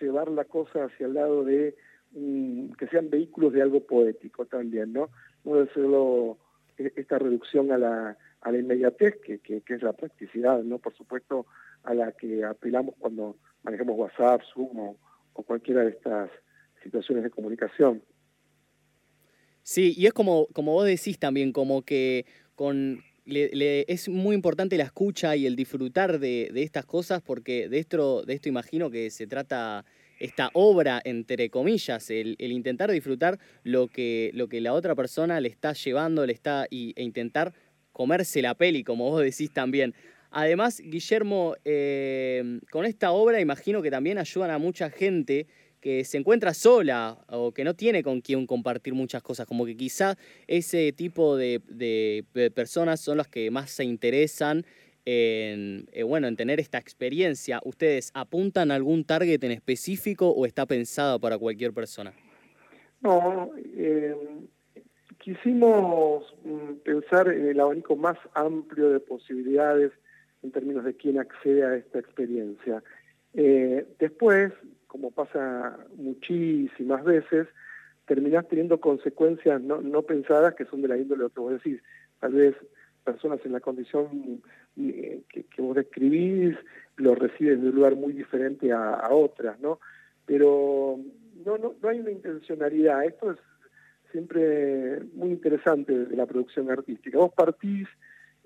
llevar 0.00 0.30
la 0.30 0.44
cosa 0.44 0.84
hacia 0.84 1.06
el 1.06 1.14
lado 1.14 1.44
de 1.44 1.76
que 2.12 2.86
sean 2.90 3.10
vehículos 3.10 3.52
de 3.52 3.60
algo 3.60 3.80
poético 3.80 4.46
también, 4.46 4.92
¿no? 4.94 5.10
No 5.44 5.56
debe 5.56 5.72
serlo 5.74 6.38
e, 6.78 6.92
esta 6.96 7.18
reducción 7.18 7.70
a 7.70 7.78
la 7.78 8.16
a 8.40 8.56
inmediatez, 8.56 9.16
que, 9.20 9.40
que, 9.40 9.62
es 9.66 9.82
la 9.82 9.92
practicidad, 9.92 10.62
¿no? 10.62 10.78
Por 10.78 10.94
supuesto, 10.94 11.46
a 11.82 11.92
la 11.92 12.12
que 12.12 12.44
apelamos 12.44 12.94
cuando 12.98 13.36
manejamos 13.62 13.98
WhatsApp, 13.98 14.42
Zoom 14.54 14.78
o, 14.78 14.96
cualquiera 15.32 15.82
de 15.82 15.90
estas 15.90 16.30
situaciones 16.82 17.24
de 17.24 17.30
comunicación. 17.30 18.02
Sí, 19.62 19.94
y 19.96 20.06
es 20.06 20.12
como, 20.12 20.46
como 20.54 20.72
vos 20.72 20.86
decís 20.86 21.18
también, 21.18 21.52
como 21.52 21.82
que 21.82 22.24
con 22.54 23.02
es 23.28 24.08
muy 24.08 24.34
importante 24.34 24.78
la 24.78 24.84
escucha 24.84 25.36
y 25.36 25.46
el 25.46 25.54
disfrutar 25.54 26.18
de, 26.18 26.50
estas 26.54 26.86
cosas 26.86 27.20
porque 27.20 27.68
de 27.68 27.78
esto, 27.78 28.22
de 28.22 28.34
esto 28.34 28.48
imagino 28.48 28.90
que 28.90 29.10
se 29.10 29.26
trata 29.26 29.84
esta 30.18 30.50
obra, 30.54 31.00
entre 31.04 31.50
comillas, 31.50 32.10
el, 32.10 32.36
intentar 32.38 32.90
disfrutar 32.90 33.38
lo 33.62 33.88
que, 33.88 34.30
lo 34.34 34.48
que 34.48 34.60
la 34.60 34.72
otra 34.72 34.94
persona 34.94 35.40
le 35.40 35.48
está 35.48 35.74
llevando, 35.74 36.26
le 36.26 36.32
está 36.32 36.66
e 36.70 37.02
intentar 37.02 37.52
comerse 37.92 38.42
la 38.42 38.54
peli, 38.54 38.82
como 38.82 39.10
vos 39.10 39.22
decís 39.22 39.52
también. 39.52 39.94
Además, 40.30 40.80
Guillermo, 40.84 41.54
eh, 41.64 42.60
con 42.70 42.84
esta 42.84 43.12
obra 43.12 43.40
imagino 43.40 43.80
que 43.80 43.90
también 43.90 44.18
ayudan 44.18 44.50
a 44.50 44.58
mucha 44.58 44.90
gente 44.90 45.46
que 45.80 46.04
se 46.04 46.18
encuentra 46.18 46.54
sola 46.54 47.18
o 47.28 47.52
que 47.52 47.64
no 47.64 47.74
tiene 47.74 48.02
con 48.02 48.20
quién 48.20 48.46
compartir 48.46 48.94
muchas 48.94 49.22
cosas, 49.22 49.46
como 49.46 49.64
que 49.64 49.76
quizá 49.76 50.16
ese 50.46 50.92
tipo 50.92 51.36
de, 51.36 51.62
personas 52.54 53.00
son 53.00 53.18
las 53.18 53.28
que 53.28 53.50
más 53.50 53.70
se 53.70 53.84
interesan 53.84 54.64
en, 55.04 55.86
eh, 55.92 56.02
bueno, 56.02 56.26
en 56.26 56.36
tener 56.36 56.60
esta 56.60 56.78
experiencia. 56.78 57.60
¿Ustedes 57.64 58.10
apuntan 58.14 58.70
a 58.70 58.74
algún 58.74 59.04
target 59.04 59.42
en 59.42 59.52
específico 59.52 60.28
o 60.30 60.44
está 60.44 60.66
pensado 60.66 61.18
para 61.18 61.38
cualquier 61.38 61.72
persona? 61.72 62.12
No, 63.00 63.50
eh, 63.76 64.14
quisimos 65.18 66.34
mm, 66.44 66.72
pensar 66.84 67.28
en 67.28 67.48
el 67.48 67.60
abanico 67.60 67.96
más 67.96 68.18
amplio 68.34 68.90
de 68.90 69.00
posibilidades 69.00 69.92
en 70.42 70.50
términos 70.50 70.84
de 70.84 70.94
quién 70.94 71.18
accede 71.18 71.64
a 71.64 71.76
esta 71.76 71.98
experiencia. 71.98 72.82
Eh, 73.34 73.86
después, 73.98 74.52
como 74.88 75.12
pasa 75.12 75.78
muchísimas 75.96 77.04
veces, 77.04 77.46
terminás 78.06 78.48
teniendo 78.48 78.80
consecuencias 78.80 79.60
no, 79.60 80.02
pensadas 80.02 80.54
que 80.54 80.64
son 80.64 80.82
de 80.82 80.88
la 80.88 80.96
índole 80.96 81.18
de 81.18 81.24
lo 81.24 81.30
que 81.30 81.40
vos 81.40 81.52
decís. 81.52 81.80
Tal 82.18 82.32
vez 82.32 82.56
personas 83.04 83.38
en 83.44 83.52
la 83.52 83.60
condición 83.60 84.42
eh, 84.76 85.22
que, 85.28 85.62
vos 85.62 85.76
describís 85.76 86.56
lo 86.96 87.14
reciben 87.14 87.62
de 87.62 87.68
un 87.68 87.76
lugar 87.76 87.94
muy 87.94 88.12
diferente 88.12 88.72
a, 88.72 89.08
otras, 89.10 89.60
¿no? 89.60 89.78
Pero 90.26 90.98
no, 91.46 91.58
no, 91.58 91.74
no 91.80 91.88
hay 91.88 92.00
una 92.00 92.10
intencionalidad. 92.10 93.04
Esto 93.04 93.32
es 93.32 93.38
siempre 94.10 95.00
muy 95.14 95.30
interesante 95.30 96.06
de 96.06 96.16
la 96.16 96.26
producción 96.26 96.70
artística. 96.70 97.18
Vos 97.18 97.32
partís 97.34 97.86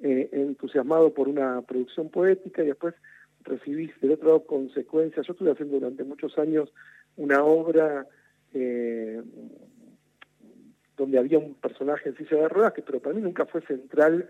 eh, 0.02 0.28
entusiasmado 0.32 1.14
por 1.14 1.28
una 1.28 1.62
producción 1.62 2.10
poética 2.10 2.62
y 2.62 2.66
después 2.66 2.94
recibís 3.44 3.98
del 4.00 4.12
otro 4.12 4.28
lado 4.28 4.46
consecuencias. 4.46 5.26
Yo 5.26 5.32
estuve 5.32 5.50
haciendo 5.50 5.78
durante 5.78 6.04
muchos 6.04 6.36
años 6.38 6.72
una 7.16 7.44
obra 7.44 8.06
eh, 8.54 9.22
donde 10.96 11.18
había 11.18 11.38
un 11.38 11.54
personaje 11.54 12.10
en 12.10 12.16
silla 12.16 12.36
de 12.36 12.48
ruedas, 12.48 12.72
que 12.72 12.82
pero 12.82 13.00
para 13.00 13.14
mí 13.14 13.22
nunca 13.22 13.46
fue 13.46 13.62
central 13.62 14.28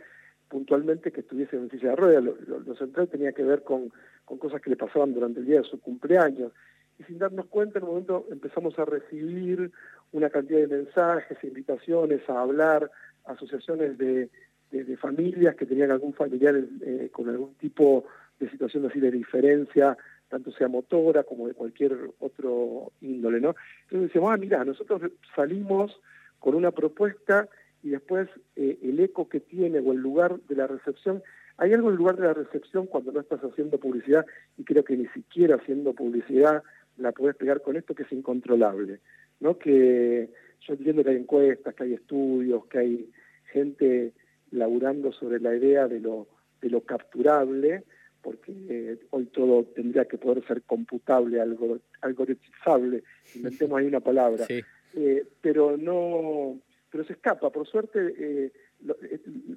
puntualmente 0.49 1.13
que 1.13 1.21
estuviese 1.21 1.57
en 1.57 1.71
silla 1.71 1.91
de 1.91 1.97
ruedas. 1.97 2.25
Lo, 2.25 2.75
central 2.77 3.09
tenía 3.09 3.33
que 3.33 3.43
ver 3.43 3.63
con, 3.63 3.93
con, 4.25 4.39
cosas 4.39 4.61
que 4.61 4.71
le 4.71 4.77
pasaban 4.77 5.15
durante 5.15 5.41
el 5.41 5.47
día 5.47 5.63
de 5.63 5.69
su 5.69 5.81
cumpleaños. 5.81 6.53
Y 6.99 7.05
sin 7.05 7.19
darnos 7.19 7.47
cuenta, 7.47 7.79
en 7.79 7.85
un 7.85 7.91
momento 7.91 8.27
empezamos 8.31 8.79
a 8.79 8.85
recibir 8.85 9.71
una 10.13 10.29
cantidad 10.29 10.61
de 10.61 10.69
mensajes, 10.69 11.43
invitaciones 11.43 12.29
a 12.29 12.41
hablar, 12.41 12.91
asociaciones 13.25 13.97
de, 13.99 14.29
de, 14.71 14.97
familias 14.97 15.55
que 15.57 15.67
tenían 15.67 15.91
algún 15.91 16.13
familiar 16.15 16.55
eh, 16.83 17.09
con 17.13 17.29
algún 17.29 17.55
tipo 17.55 18.05
de 18.05 18.07
situación 18.39 18.87
así 18.87 19.01
de 19.01 19.11
diferencia, 19.11 19.97
tanto 20.29 20.51
sea 20.53 20.69
motora 20.69 21.25
como 21.25 21.47
de 21.47 21.55
cualquier 21.55 21.97
otro 22.19 22.93
índole, 23.01 23.41
¿no? 23.41 23.55
Entonces 23.85 24.09
decimos, 24.09 24.33
ah, 24.33 24.37
mira, 24.37 24.65
nosotros 24.65 25.03
salimos 25.37 26.01
con 26.39 26.55
una 26.55 26.71
propuesta 26.71 27.49
y 27.83 27.91
después 27.91 28.29
eh, 28.57 28.79
el 28.83 28.99
eco 29.01 29.29
que 29.29 29.41
tiene 29.41 29.79
o 29.81 29.93
el 29.93 29.99
lugar 29.99 30.41
de 30.49 30.57
la 30.57 30.67
recepción, 30.67 31.23
hay 31.59 31.73
algo 31.75 31.89
en 31.89 31.93
el 31.93 31.99
lugar 31.99 32.17
de 32.17 32.27
la 32.27 32.35
recepción 32.35 32.87
cuando 32.87 33.13
no 33.13 33.21
estás 33.21 33.41
haciendo 33.41 33.79
publicidad 33.79 34.25
y 34.57 34.65
creo 34.65 34.85
que 34.85 34.97
ni 34.97 35.07
siquiera 35.09 35.57
haciendo 35.57 35.93
publicidad 35.93 36.63
la 36.97 37.13
puedes 37.13 37.37
pegar 37.37 37.61
con 37.63 37.77
esto 37.77 37.95
que 37.95 38.05
es 38.05 38.13
incontrolable, 38.13 39.01
¿no? 39.41 39.59
Que 39.59 40.31
yo 40.61 40.75
entiendo 40.75 41.05
que 41.05 41.11
hay 41.11 41.17
encuestas, 41.17 41.75
que 41.75 41.85
hay 41.85 41.95
estudios, 41.95 42.67
que 42.67 42.79
hay 42.79 43.11
gente 43.53 44.13
laburando 44.51 45.13
sobre 45.13 45.41
la 45.41 45.55
idea 45.55 45.89
de 45.89 46.01
lo, 46.01 46.29
de 46.61 46.71
lo 46.71 46.83
capturable, 46.83 47.85
porque 48.23 48.53
eh, 48.69 48.99
hoy 49.11 49.27
todo 49.27 49.65
tendría 49.75 50.05
que 50.07 50.17
poder 50.17 50.47
ser 50.47 50.63
computable, 50.63 51.41
algo, 51.41 51.79
algoritmizable, 52.01 53.03
inventemos 53.35 53.79
ahí 53.79 53.87
una 53.87 54.01
palabra, 54.01 54.47
eh, 54.95 55.27
pero 55.41 55.77
no, 55.77 56.59
pero 56.91 57.05
se 57.05 57.15
escapa, 57.15 57.51
por 57.51 57.67
suerte 57.67 58.15
eh, 58.19 58.53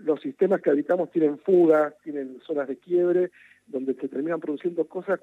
los 0.04 0.22
sistemas 0.22 0.62
que 0.62 0.72
habitamos 0.72 1.12
tienen 1.12 1.38
fugas, 1.40 1.94
tienen 2.04 2.40
zonas 2.46 2.68
de 2.68 2.78
quiebre, 2.78 3.32
donde 3.68 3.94
se 3.96 4.08
terminan 4.08 4.40
produciendo 4.40 4.86
cosas, 4.86 5.20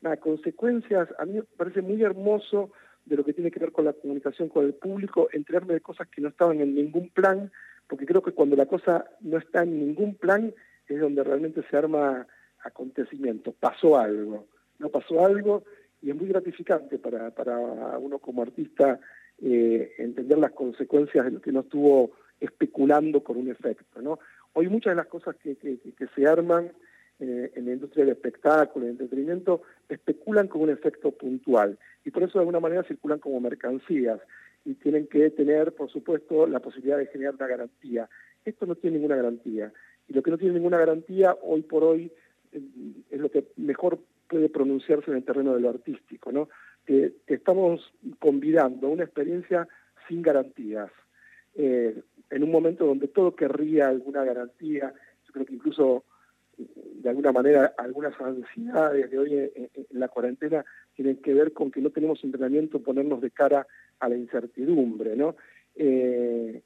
nada, 0.00 0.16
consecuencias, 0.16 1.08
a 1.18 1.24
mí 1.24 1.34
me 1.34 1.42
parece 1.42 1.82
muy 1.82 2.02
hermoso 2.02 2.70
de 3.04 3.16
lo 3.16 3.24
que 3.24 3.32
tiene 3.32 3.50
que 3.50 3.60
ver 3.60 3.72
con 3.72 3.86
la 3.86 3.94
comunicación 3.94 4.48
con 4.48 4.64
el 4.64 4.74
público, 4.74 5.28
enterarme 5.32 5.74
de 5.74 5.80
cosas 5.80 6.08
que 6.08 6.20
no 6.20 6.28
estaban 6.28 6.60
en 6.60 6.74
ningún 6.74 7.08
plan, 7.10 7.50
porque 7.86 8.04
creo 8.04 8.22
que 8.22 8.32
cuando 8.32 8.54
la 8.54 8.66
cosa 8.66 9.06
no 9.20 9.38
está 9.38 9.62
en 9.62 9.78
ningún 9.78 10.14
plan 10.14 10.54
es 10.86 11.00
donde 11.00 11.24
realmente 11.24 11.62
se 11.70 11.76
arma 11.76 12.26
acontecimiento. 12.64 13.52
Pasó 13.52 13.98
algo, 13.98 14.46
no 14.78 14.88
pasó 14.88 15.24
algo 15.24 15.64
y 16.02 16.10
es 16.10 16.16
muy 16.16 16.28
gratificante 16.28 16.98
para, 16.98 17.30
para 17.30 17.58
uno 17.98 18.18
como 18.18 18.42
artista 18.42 19.00
eh, 19.40 19.92
entender 19.98 20.38
las 20.38 20.52
consecuencias 20.52 21.24
de 21.24 21.30
lo 21.32 21.40
que 21.40 21.52
no 21.52 21.60
estuvo 21.60 22.12
especulando 22.40 23.22
con 23.22 23.36
un 23.36 23.50
efecto. 23.50 24.00
¿no? 24.00 24.18
Hoy 24.52 24.68
muchas 24.68 24.92
de 24.92 24.96
las 24.96 25.06
cosas 25.06 25.36
que, 25.36 25.56
que, 25.56 26.06
se 26.14 26.26
arman 26.26 26.72
eh, 27.20 27.52
en 27.54 27.66
la 27.66 27.72
industria 27.72 28.04
del 28.04 28.14
espectáculo, 28.14 28.84
del 28.84 28.92
entretenimiento, 28.92 29.62
especulan 29.88 30.48
con 30.48 30.62
un 30.62 30.70
efecto 30.70 31.10
puntual 31.12 31.78
y 32.04 32.10
por 32.10 32.22
eso 32.22 32.38
de 32.38 32.40
alguna 32.40 32.60
manera 32.60 32.84
circulan 32.84 33.18
como 33.18 33.40
mercancías 33.40 34.20
y 34.64 34.74
tienen 34.74 35.06
que 35.06 35.30
tener, 35.30 35.72
por 35.72 35.90
supuesto, 35.90 36.46
la 36.46 36.60
posibilidad 36.60 36.98
de 36.98 37.06
generar 37.06 37.34
una 37.34 37.46
garantía. 37.46 38.08
Esto 38.44 38.66
no 38.66 38.74
tiene 38.74 38.96
ninguna 38.98 39.16
garantía. 39.16 39.72
Y 40.08 40.14
lo 40.14 40.22
que 40.22 40.30
no 40.30 40.38
tiene 40.38 40.54
ninguna 40.54 40.78
garantía, 40.78 41.36
hoy 41.42 41.62
por 41.62 41.84
hoy, 41.84 42.12
es 42.52 43.20
lo 43.20 43.30
que 43.30 43.44
mejor 43.56 43.98
puede 44.28 44.48
pronunciarse 44.48 45.10
en 45.10 45.18
el 45.18 45.24
terreno 45.24 45.54
de 45.54 45.60
lo 45.60 45.70
artístico, 45.70 46.32
¿no? 46.32 46.48
Que, 46.84 47.12
estamos 47.26 47.92
convidando 48.18 48.88
una 48.88 49.04
experiencia 49.04 49.68
sin 50.06 50.22
garantías. 50.22 50.90
Eh, 51.54 52.02
en 52.30 52.42
un 52.42 52.50
momento 52.50 52.86
donde 52.86 53.08
todo 53.08 53.34
querría 53.34 53.88
alguna 53.88 54.24
garantía, 54.24 54.92
yo 55.26 55.32
creo 55.32 55.46
que 55.46 55.54
incluso 55.54 56.04
de 56.56 57.08
alguna 57.08 57.32
manera 57.32 57.74
algunas 57.78 58.20
ansiedades 58.20 59.10
de 59.10 59.18
hoy 59.18 59.34
en, 59.34 59.70
la 59.90 60.08
cuarentena 60.08 60.64
tienen 60.94 61.18
que 61.18 61.32
ver 61.32 61.52
con 61.52 61.70
que 61.70 61.80
no 61.80 61.90
tenemos 61.90 62.22
entrenamiento 62.24 62.82
ponernos 62.82 63.20
de 63.20 63.30
cara 63.30 63.66
a 64.00 64.08
la 64.08 64.16
incertidumbre, 64.16 65.14
¿no? 65.16 65.36
Eh, 65.76 66.62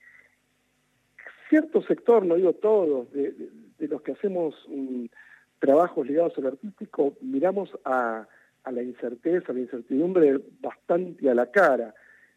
cierto 1.48 1.82
sector, 1.82 2.24
no 2.24 2.36
digo 2.36 2.54
todos, 2.54 3.12
de, 3.12 3.50
los 3.80 4.00
que 4.00 4.12
hacemos 4.12 4.54
mm, 4.68 5.04
trabajos 5.62 6.08
ligados 6.08 6.36
al 6.38 6.48
artístico, 6.48 7.14
miramos 7.20 7.70
a, 7.84 8.26
la 8.68 8.82
incerteza, 8.82 9.52
a 9.52 9.54
la 9.54 9.60
incertidumbre 9.60 10.40
bastante 10.60 11.30
a 11.30 11.36
la 11.36 11.52
cara. 11.52 11.94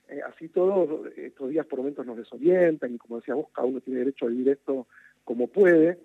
Eh, 0.07 0.21
así 0.21 0.47
todos 0.49 1.07
estos 1.17 1.49
días 1.49 1.65
por 1.65 1.79
momentos 1.79 2.05
nos 2.05 2.17
desorientan 2.17 2.93
y 2.93 2.99
como 2.99 3.15
decía 3.15 3.33
vos, 3.33 3.47
cada 3.51 3.67
uno 3.67 3.81
tiene 3.81 4.01
derecho 4.01 4.25
a 4.25 4.29
vivir 4.29 4.49
esto 4.49 4.85
como 5.23 5.47
puede, 5.47 5.97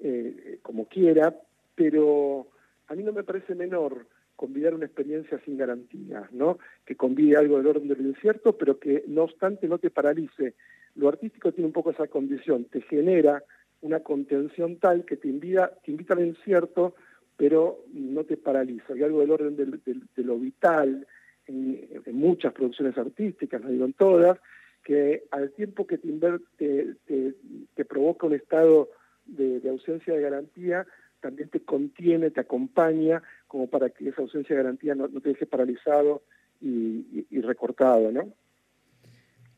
eh, 0.00 0.58
como 0.62 0.88
quiera, 0.88 1.32
pero 1.76 2.48
a 2.88 2.96
mí 2.96 3.04
no 3.04 3.12
me 3.12 3.22
parece 3.22 3.54
menor 3.54 4.06
convidar 4.34 4.74
una 4.74 4.86
experiencia 4.86 5.40
sin 5.44 5.56
garantías, 5.56 6.32
¿no? 6.32 6.58
Que 6.84 6.96
convide 6.96 7.36
algo 7.36 7.58
del 7.58 7.68
orden 7.68 7.86
del 7.86 8.04
incierto, 8.04 8.58
pero 8.58 8.80
que 8.80 9.04
no 9.06 9.22
obstante 9.22 9.68
no 9.68 9.78
te 9.78 9.90
paralice. 9.90 10.54
Lo 10.96 11.08
artístico 11.08 11.52
tiene 11.52 11.66
un 11.68 11.72
poco 11.72 11.92
esa 11.92 12.08
condición, 12.08 12.64
te 12.64 12.80
genera 12.80 13.44
una 13.84 14.00
contención 14.00 14.76
tal 14.76 15.04
que 15.04 15.16
te 15.16 15.28
invita, 15.28 15.70
te 15.84 15.90
invita 15.90 16.14
al 16.14 16.26
incierto, 16.26 16.94
pero 17.36 17.84
no 17.92 18.24
te 18.24 18.36
paraliza. 18.36 18.94
Hay 18.94 19.02
algo 19.02 19.20
del 19.20 19.30
orden 19.30 19.56
de 19.56 20.24
lo 20.24 20.38
vital 20.38 21.06
en, 21.46 22.02
muchas 22.12 22.52
producciones 22.52 22.96
artísticas, 22.96 23.60
no 23.62 23.70
digo 23.70 23.84
en 23.84 23.92
todas, 23.92 24.38
que 24.82 25.24
al 25.30 25.50
tiempo 25.52 25.86
que 25.86 25.98
te, 25.98 26.94
te, 27.06 27.84
provoca 27.84 28.26
un 28.26 28.34
estado 28.34 28.90
de, 29.26 29.60
ausencia 29.68 30.14
de 30.14 30.20
garantía, 30.20 30.86
también 31.20 31.48
te 31.50 31.60
contiene, 31.60 32.30
te 32.30 32.40
acompaña, 32.40 33.22
como 33.46 33.68
para 33.68 33.90
que 33.90 34.08
esa 34.08 34.22
ausencia 34.22 34.56
de 34.56 34.62
garantía 34.62 34.94
no, 34.94 35.08
te 35.08 35.28
deje 35.28 35.46
paralizado 35.46 36.22
y, 36.60 37.40
recortado, 37.42 38.10
¿no? 38.10 38.32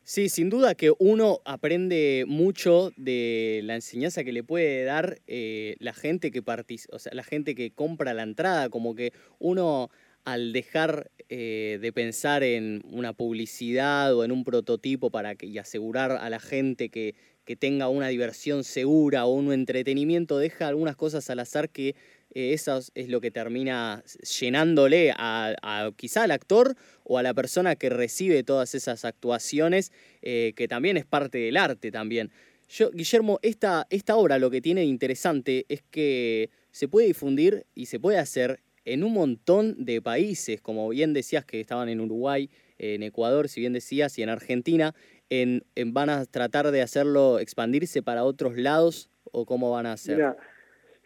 Sí, 0.09 0.29
sin 0.29 0.51
duda 0.51 0.77
que 0.77 0.93
uno 1.01 1.41
aprende 1.45 2.27
mucho 2.29 2.93
de 2.97 3.61
la 3.65 3.75
enseñanza 3.75 4.23
que 4.23 4.31
le 4.31 4.45
puede 4.45 4.85
dar 4.85 5.19
eh, 5.27 5.75
la 5.81 5.93
gente 5.93 6.31
que 6.31 6.45
o 6.93 6.99
sea, 7.01 7.13
la 7.13 7.25
gente 7.25 7.57
que 7.57 7.73
compra 7.73 8.15
la 8.15 8.23
entrada, 8.23 8.69
como 8.69 8.95
que 8.95 9.13
uno 9.41 9.91
al 10.25 10.53
dejar 10.53 11.11
eh, 11.29 11.81
de 11.83 11.93
pensar 11.93 12.45
en 12.45 12.83
una 12.85 13.15
publicidad 13.15 14.15
o 14.15 14.23
en 14.23 14.31
un 14.31 14.45
prototipo 14.45 15.11
para 15.11 15.35
que, 15.35 15.47
y 15.47 15.59
asegurar 15.59 16.13
a 16.13 16.31
la 16.31 16.39
gente 16.39 16.89
que, 16.89 17.17
tenga 17.59 17.89
una 17.89 18.09
diversión 18.09 18.65
segura 18.65 19.27
o 19.27 19.33
un 19.33 19.53
entretenimiento, 19.53 20.39
deja 20.39 20.69
algunas 20.69 20.97
cosas 20.97 21.31
al 21.31 21.41
azar 21.41 21.69
que 21.71 21.95
eso 22.35 22.81
es 22.95 23.09
lo 23.09 23.21
que 23.21 23.31
termina 23.31 24.03
llenándole 24.41 25.13
a, 25.17 25.91
quizá 25.97 26.25
al 26.25 26.31
actor 26.31 26.75
o 27.05 27.19
a 27.19 27.23
la 27.23 27.35
persona 27.35 27.77
que 27.77 27.89
recibe 27.89 28.43
todas 28.43 28.75
esas 28.75 29.05
actuaciones, 29.05 29.93
eh, 30.23 30.53
que 30.57 30.69
también 30.69 30.97
es 30.97 31.07
parte 31.07 31.39
del 31.39 31.57
arte 31.57 31.91
también. 31.91 32.31
Yo, 32.69 32.91
Guillermo, 32.91 33.39
esta, 33.43 33.87
esta 33.91 34.17
obra 34.17 34.39
lo 34.39 34.51
que 34.51 34.61
tiene 34.61 34.81
de 34.81 34.87
interesante 34.87 35.67
es 35.69 35.83
que 35.91 36.51
se 36.71 36.89
puede 36.89 37.07
difundir 37.07 37.65
y 37.75 37.87
se 37.87 38.01
puede 38.01 38.19
hacer 38.19 38.61
en 38.85 39.03
un 39.03 39.13
montón 39.13 39.85
de 39.85 40.01
países, 40.01 40.61
como 40.61 40.89
bien 40.89 41.13
decías 41.13 41.45
que 41.45 41.61
estaban 41.61 41.89
en 41.89 42.01
Uruguay, 42.01 42.51
en 42.79 43.03
Ecuador, 43.03 43.49
si 43.49 43.61
bien 43.61 43.73
decías, 43.73 44.19
y 44.19 44.23
en 44.23 44.29
Argentina, 44.29 44.95
en, 45.29 45.65
van 45.87 46.09
a 46.09 46.25
tratar 46.25 46.71
de 46.71 46.83
hacerlo 46.83 47.39
expandirse 47.39 48.03
para 48.03 48.25
otros 48.25 48.57
lados 48.57 49.11
o 49.33 49.45
cómo 49.45 49.71
van 49.73 49.87
a 49.87 49.93
hacer? 49.93 50.17
Mira, 50.17 50.37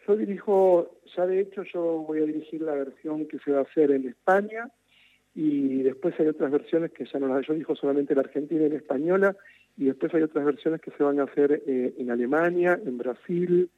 yo 0.07 0.15
dirijo, 0.15 1.00
ya 1.15 1.25
de 1.25 1.41
hecho 1.41 1.63
yo 1.63 1.81
voy 1.81 2.21
a 2.21 2.25
dirigir 2.25 2.61
la 2.61 2.73
versión 2.73 3.27
que 3.27 3.39
se 3.39 3.51
va 3.51 3.59
a 3.59 3.63
hacer 3.63 3.91
en 3.91 4.07
España 4.07 4.69
y 5.33 5.83
después 5.83 6.13
hay 6.19 6.27
otras 6.27 6.51
versiones 6.51 6.91
que 6.91 7.05
ya 7.05 7.19
no 7.19 7.27
las 7.27 7.45
yo 7.45 7.53
dirijo 7.53 7.75
solamente 7.75 8.15
la 8.15 8.21
Argentina 8.21 8.65
y 8.65 8.69
la 8.69 8.77
española 8.77 9.35
y 9.77 9.85
después 9.85 10.13
hay 10.13 10.23
otras 10.23 10.45
versiones 10.45 10.81
que 10.81 10.91
se 10.91 11.03
van 11.03 11.19
a 11.19 11.23
hacer 11.23 11.63
eh, 11.65 11.93
en 11.97 12.11
Alemania, 12.11 12.79
en 12.85 12.97
Brasil 12.97 13.69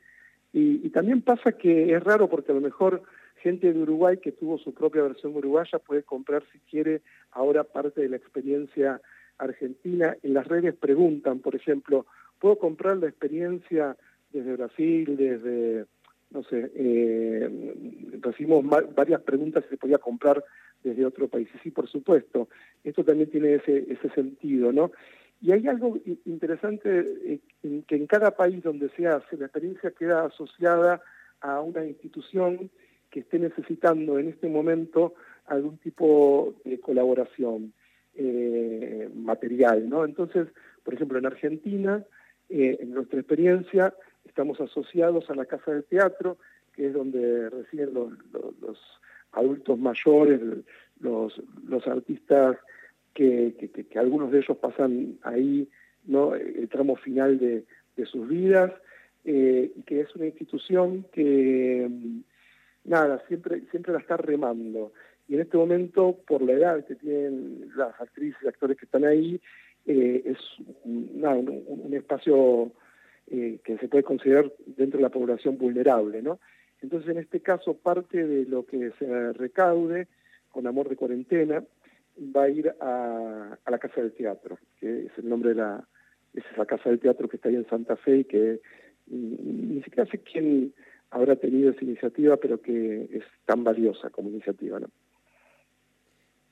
y 0.56 0.90
también 0.90 1.24
pasa 1.24 1.54
que 1.54 1.96
es 1.96 2.04
raro 2.04 2.30
porque 2.30 2.52
a 2.52 2.56
lo 2.56 2.62
mejor 2.62 3.02
gente 3.44 3.74
de 3.74 3.82
Uruguay 3.82 4.18
que 4.18 4.32
tuvo 4.32 4.58
su 4.58 4.74
propia 4.74 5.04
versión 5.04 5.36
uruguaya 5.36 5.78
puede 5.80 6.04
comprar 6.04 6.44
si 6.52 6.60
quiere 6.60 7.02
ahora 7.32 7.66
parte 7.66 8.02
de 8.02 8.10
la 8.10 8.16
experiencia 8.16 9.02
argentina. 9.38 10.16
En 10.24 10.34
las 10.34 10.48
redes 10.48 10.74
preguntan, 10.74 11.40
por 11.40 11.56
ejemplo, 11.56 12.06
¿puedo 12.40 12.58
comprar 12.58 12.98
la 12.98 13.10
experiencia 13.10 13.98
desde 14.32 14.56
Brasil, 14.56 15.18
desde, 15.18 15.86
no 16.34 16.44
sé, 16.44 16.72
eh, 16.75 17.75
recibimos 18.20 18.66
varias 18.96 19.22
preguntas 19.22 19.63
si 19.63 19.70
se 19.70 19.78
podía 19.78 20.00
comprar 20.00 20.44
desde 20.84 21.06
otro 21.06 21.28
país. 21.28 21.48
Y 21.54 21.60
sí, 21.60 21.72
por 21.72 21.88
supuesto, 21.88 22.50
esto 22.84 23.04
también 23.04 23.30
tiene 23.30 23.56
ese, 23.56 23.86
ese 23.88 24.10
sentido, 24.10 24.74
¿no? 24.74 24.92
Y 25.42 25.52
hay 25.52 25.68
algo 25.68 26.00
interesante 26.25 27.06
eh, 27.25 27.40
que 27.88 27.96
en 27.96 28.08
cada 28.08 28.32
país 28.32 28.63
donde 28.63 28.90
se 28.90 29.08
hace, 29.08 29.38
la 29.38 29.46
experiencia 29.46 29.92
queda 29.92 30.25
asociada 30.25 31.02
a 31.42 31.62
una 31.62 31.86
institución 31.86 32.72
que 33.12 33.20
esté 33.20 33.38
necesitando 33.38 34.18
en 34.18 34.30
este 34.30 34.48
momento 34.50 35.13
algún 35.46 35.78
tipo 35.78 36.56
de 36.66 36.80
colaboración 36.80 37.74
eh, 38.16 39.10
material, 39.13 39.88
¿no? 39.88 40.06
Entonces, 40.06 40.48
por 40.84 40.96
ejemplo, 40.96 41.20
en 41.20 41.25
Argentina, 41.25 42.04
en 42.50 42.92
nuestra 42.92 43.20
experiencia, 43.20 43.94
estamos 44.25 44.60
asociados 44.60 45.30
a 45.30 45.36
la 45.36 45.46
Casa 45.46 45.72
del 45.72 45.84
Teatro, 45.86 46.38
que 46.74 46.88
es 46.88 46.94
donde 46.94 47.50
residen 47.50 47.94
los, 47.94 48.80
adultos 49.32 49.80
mayores, 49.80 50.39
los, 51.00 51.42
los 51.68 51.88
artistas 51.88 52.58
que, 53.13 53.56
que, 53.89 54.00
algunos 54.00 54.32
de 54.32 54.39
ellos 54.39 54.58
pasan 54.58 55.18
ahí. 55.24 55.68
El 56.08 56.68
tramo 56.70 56.96
final 56.98 57.39
de, 57.39 57.63
de 57.96 58.06
sus 58.06 58.27
vidas, 58.27 58.72
eh, 59.25 59.72
y 59.75 59.82
que 59.84 60.01
es 60.01 60.15
una 60.15 60.25
institución 60.25 61.06
que 61.13 61.89
nada, 62.84 63.24
siempre, 63.27 63.62
siempre 63.72 63.94
la 63.94 64.00
está 64.00 64.18
remando. 64.18 64.92
Y 65.27 65.36
en 65.36 65.42
este 65.42 65.58
momento, 65.58 66.18
por 66.27 66.42
la 66.42 66.53
edad 66.53 66.86
que 66.86 66.96
tienen 66.96 67.72
las 67.75 68.00
actrices 68.01 68.38
y 68.44 68.48
actores 68.48 68.77
que 68.77 68.86
están 68.86 69.06
ahí, 69.06 69.39
eh, 69.86 70.24
es 70.25 70.38
nada, 70.86 71.36
un, 71.36 71.94
espacio 71.94 72.72
eh, 73.27 73.60
que 73.63 73.77
se 73.77 73.88
puede 73.88 74.03
considerar 74.03 74.51
dentro 74.65 74.98
de 74.98 75.03
la 75.03 75.10
población 75.10 75.58
vulnerable, 75.58 76.22
¿no? 76.22 76.39
Entonces, 76.82 77.10
en 77.10 77.18
este 77.18 77.39
caso, 77.39 77.75
parte 77.75 78.27
de 78.27 78.46
lo 78.46 78.65
que 78.65 78.92
se 79.00 79.34
recaude 79.34 80.08
con 80.50 80.68
Amor 80.68 80.89
de 80.89 80.98
Cuarentena 80.98 81.63
va 82.20 82.44
a 82.44 82.50
ir 82.50 82.74
a, 82.80 83.58
la 83.65 83.80
Casa 83.80 84.01
del 84.01 84.13
Teatro, 84.13 84.60
que 84.80 85.06
es 85.06 85.12
el 85.18 85.30
nombre 85.30 85.50
de 85.50 85.56
la, 85.56 85.88
es 86.34 86.43
esa 86.54 86.65
Casa 86.65 86.89
del 86.89 87.00
Teatro 87.00 87.28
que 87.28 87.38
está 87.38 87.50
ahí 87.50 87.56
en 87.56 87.67
Santa 87.69 87.95
Fe 87.95 88.17
y 88.17 88.24
que 88.26 88.60
ni 89.08 89.82
siquiera 89.84 90.10
sé 90.10 90.19
quién 90.19 90.74
habrá 91.10 91.36
tenido 91.36 91.71
esa 91.71 91.84
iniciativa, 91.84 92.38
pero 92.38 92.62
que 92.62 93.10
es 93.12 93.24
tan 93.45 93.63
valiosa 93.63 94.10
como 94.10 94.30
iniciativa. 94.30 94.80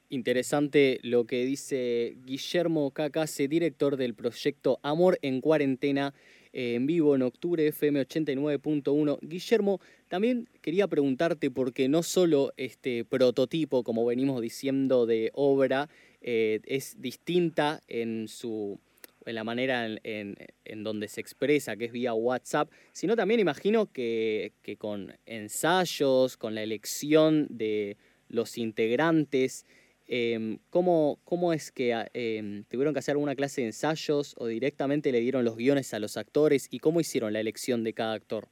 Interesante 0.09 0.99
lo 1.03 1.25
que 1.25 1.45
dice 1.45 2.17
Guillermo 2.25 2.91
Cacase, 2.91 3.47
director 3.47 3.95
del 3.95 4.13
proyecto 4.13 4.79
Amor 4.83 5.17
en 5.21 5.41
Cuarentena, 5.41 6.13
en 6.53 6.85
vivo 6.85 7.15
en 7.15 7.21
octubre, 7.21 7.67
FM 7.67 8.01
89.1. 8.01 9.19
Guillermo, 9.21 9.79
también 10.07 10.49
quería 10.61 10.87
preguntarte, 10.87 11.51
porque 11.51 11.87
no 11.87 12.03
solo 12.03 12.53
este 12.57 13.05
prototipo, 13.05 13.83
como 13.83 14.05
venimos 14.05 14.41
diciendo, 14.41 15.05
de 15.05 15.31
obra, 15.33 15.89
eh, 16.21 16.59
es 16.65 17.01
distinta 17.01 17.81
en 17.87 18.27
su 18.27 18.79
en 19.25 19.35
la 19.35 19.43
manera 19.43 19.85
en, 19.85 20.83
donde 20.83 21.07
se 21.07 21.21
expresa, 21.21 21.75
que 21.75 21.85
es 21.85 21.91
vía 21.91 22.13
WhatsApp, 22.13 22.71
sino 22.91 23.15
también 23.15 23.39
imagino 23.39 23.91
que, 23.91 24.53
con 24.79 25.13
ensayos, 25.25 26.37
con 26.37 26.55
la 26.55 26.63
elección 26.63 27.47
de 27.49 27.97
los 28.29 28.57
integrantes, 28.57 29.65
em, 30.11 30.59
¿cómo, 30.69 31.17
es 31.53 31.71
que 31.71 31.95
em, 32.13 32.65
tuvieron 32.65 32.93
que 32.93 32.99
hacer 32.99 33.13
alguna 33.13 33.35
clase 33.35 33.61
de 33.61 33.67
ensayos 33.67 34.35
o 34.37 34.47
directamente 34.47 35.11
le 35.11 35.21
dieron 35.21 35.45
los 35.45 35.55
guiones 35.55 35.93
a 35.93 35.99
los 35.99 36.17
actores 36.17 36.67
y 36.69 36.79
cómo 36.79 36.99
hicieron 36.99 37.33
la 37.33 37.39
elección 37.39 37.83
de 37.83 37.93
cada 37.93 38.13
actor? 38.13 38.49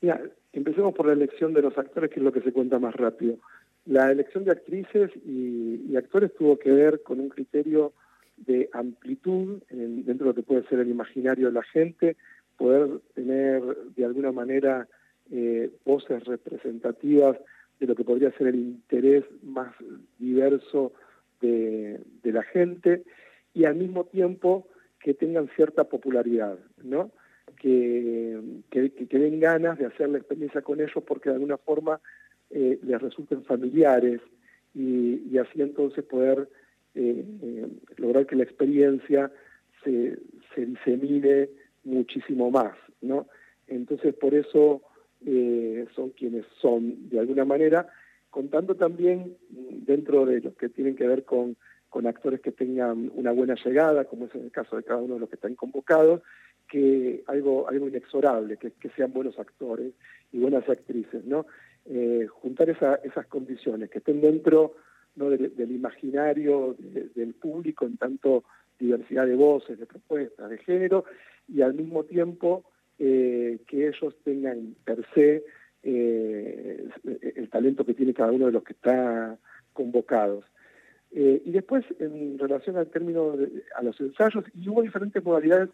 Mira, 0.00 0.22
empecemos 0.52 0.94
por 0.94 1.06
la 1.06 1.12
elección 1.12 1.52
de 1.52 1.62
los 1.62 1.76
actores, 1.76 2.10
que 2.10 2.20
es 2.20 2.24
lo 2.24 2.32
que 2.32 2.40
se 2.40 2.52
cuenta 2.52 2.78
más 2.78 2.94
rápido. 2.94 3.38
La 3.84 4.10
elección 4.12 4.44
de 4.44 4.52
actrices 4.52 5.10
y 5.26 5.96
actores 5.96 6.32
tuvo 6.34 6.56
que 6.56 6.70
ver 6.70 7.02
con 7.02 7.18
un 7.18 7.28
criterio 7.28 7.92
de 8.36 8.68
amplitud 8.72 9.62
dentro 9.70 10.26
de 10.26 10.30
lo 10.30 10.34
que 10.34 10.42
puede 10.42 10.66
ser 10.68 10.80
el 10.80 10.88
imaginario 10.88 11.46
de 11.46 11.52
la 11.52 11.62
gente, 11.62 12.16
poder 12.56 13.00
tener 13.14 13.62
de 13.96 14.04
alguna 14.04 14.32
manera 14.32 14.88
eh, 15.30 15.70
voces 15.84 16.24
representativas 16.24 17.36
de 17.82 17.88
lo 17.88 17.96
que 17.96 18.04
podría 18.04 18.30
ser 18.38 18.46
el 18.46 18.54
interés 18.54 19.24
más 19.42 19.74
diverso 20.16 20.92
de, 21.40 22.00
la 22.22 22.44
gente 22.44 23.02
y 23.52 23.64
al 23.64 23.74
mismo 23.74 24.04
tiempo 24.04 24.68
que 25.00 25.14
tengan 25.14 25.50
cierta 25.56 25.84
popularidad, 25.84 26.58
¿no? 26.82 27.10
Que, 27.56 28.40
que, 28.70 29.18
den 29.18 29.40
ganas 29.40 29.78
de 29.78 29.86
hacer 29.86 30.08
la 30.08 30.18
experiencia 30.18 30.62
con 30.62 30.80
ellos 30.80 31.02
porque 31.04 31.28
de 31.28 31.34
alguna 31.34 31.58
forma 31.58 32.00
eh, 32.50 32.78
les 32.82 33.02
resulten 33.02 33.42
familiares 33.44 34.20
y, 34.74 35.36
así 35.38 35.60
entonces 35.60 36.04
poder 36.04 36.48
eh, 36.94 37.24
eh, 37.42 37.66
lograr 37.96 38.26
que 38.26 38.36
la 38.36 38.44
experiencia 38.44 39.30
se, 39.82 40.18
se, 40.54 40.66
disemine 40.66 41.50
muchísimo 41.82 42.50
más, 42.50 42.74
¿no? 43.00 43.26
Entonces, 43.66 44.14
por 44.14 44.34
eso 44.34 44.82
eh, 45.26 45.86
son 45.94 46.10
quienes 46.10 46.44
son, 46.60 47.08
de 47.08 47.20
alguna 47.20 47.44
manera, 47.44 47.88
contando 48.30 48.74
también 48.74 49.36
dentro 49.50 50.24
de 50.26 50.40
los 50.40 50.54
que 50.54 50.68
tienen 50.68 50.96
que 50.96 51.06
ver 51.06 51.24
con, 51.24 51.56
con 51.88 52.06
actores 52.06 52.40
que 52.40 52.52
tengan 52.52 53.10
una 53.14 53.32
buena 53.32 53.54
llegada, 53.54 54.04
como 54.04 54.26
es 54.26 54.34
en 54.34 54.44
el 54.44 54.50
caso 54.50 54.76
de 54.76 54.84
cada 54.84 55.00
uno 55.00 55.14
de 55.14 55.20
los 55.20 55.28
que 55.28 55.36
están 55.36 55.54
convocados, 55.54 56.22
que 56.68 57.22
algo, 57.26 57.68
algo 57.68 57.88
inexorable, 57.88 58.56
que, 58.56 58.70
que 58.72 58.88
sean 58.90 59.12
buenos 59.12 59.38
actores 59.38 59.92
y 60.32 60.38
buenas 60.38 60.66
actrices, 60.68 61.24
¿no? 61.24 61.46
Eh, 61.84 62.26
juntar 62.30 62.70
esa, 62.70 62.94
esas 62.96 63.26
condiciones, 63.26 63.90
que 63.90 63.98
estén 63.98 64.20
dentro 64.20 64.76
¿no? 65.16 65.30
del, 65.30 65.52
imaginario 65.70 66.76
del 66.78 67.34
público 67.34 67.86
en 67.86 67.96
tanto 67.96 68.44
diversidad 68.78 69.26
de 69.26 69.34
voces, 69.34 69.78
de 69.78 69.86
propuestas, 69.86 70.48
de 70.48 70.58
género, 70.58 71.04
y 71.48 71.60
al 71.60 71.74
mismo 71.74 72.04
tiempo 72.04 72.64
eh, 73.04 73.58
que 73.66 73.88
ellos 73.88 74.14
tengan 74.22 74.76
per 74.84 75.04
se 75.12 75.44
eh, 75.82 76.88
el 77.34 77.50
talento 77.50 77.84
que 77.84 77.94
tiene 77.94 78.14
cada 78.14 78.30
uno 78.30 78.46
de 78.46 78.52
los 78.52 78.62
que 78.62 78.74
está 78.74 79.36
convocados. 79.72 80.44
Eh, 81.10 81.42
y 81.44 81.50
después, 81.50 81.84
en 81.98 82.38
relación 82.38 82.76
al 82.76 82.90
término 82.90 83.36
de, 83.36 83.64
a 83.74 83.82
los 83.82 84.00
ensayos, 84.00 84.44
y 84.54 84.68
hubo 84.68 84.82
diferentes 84.82 85.24
modalidades 85.24 85.70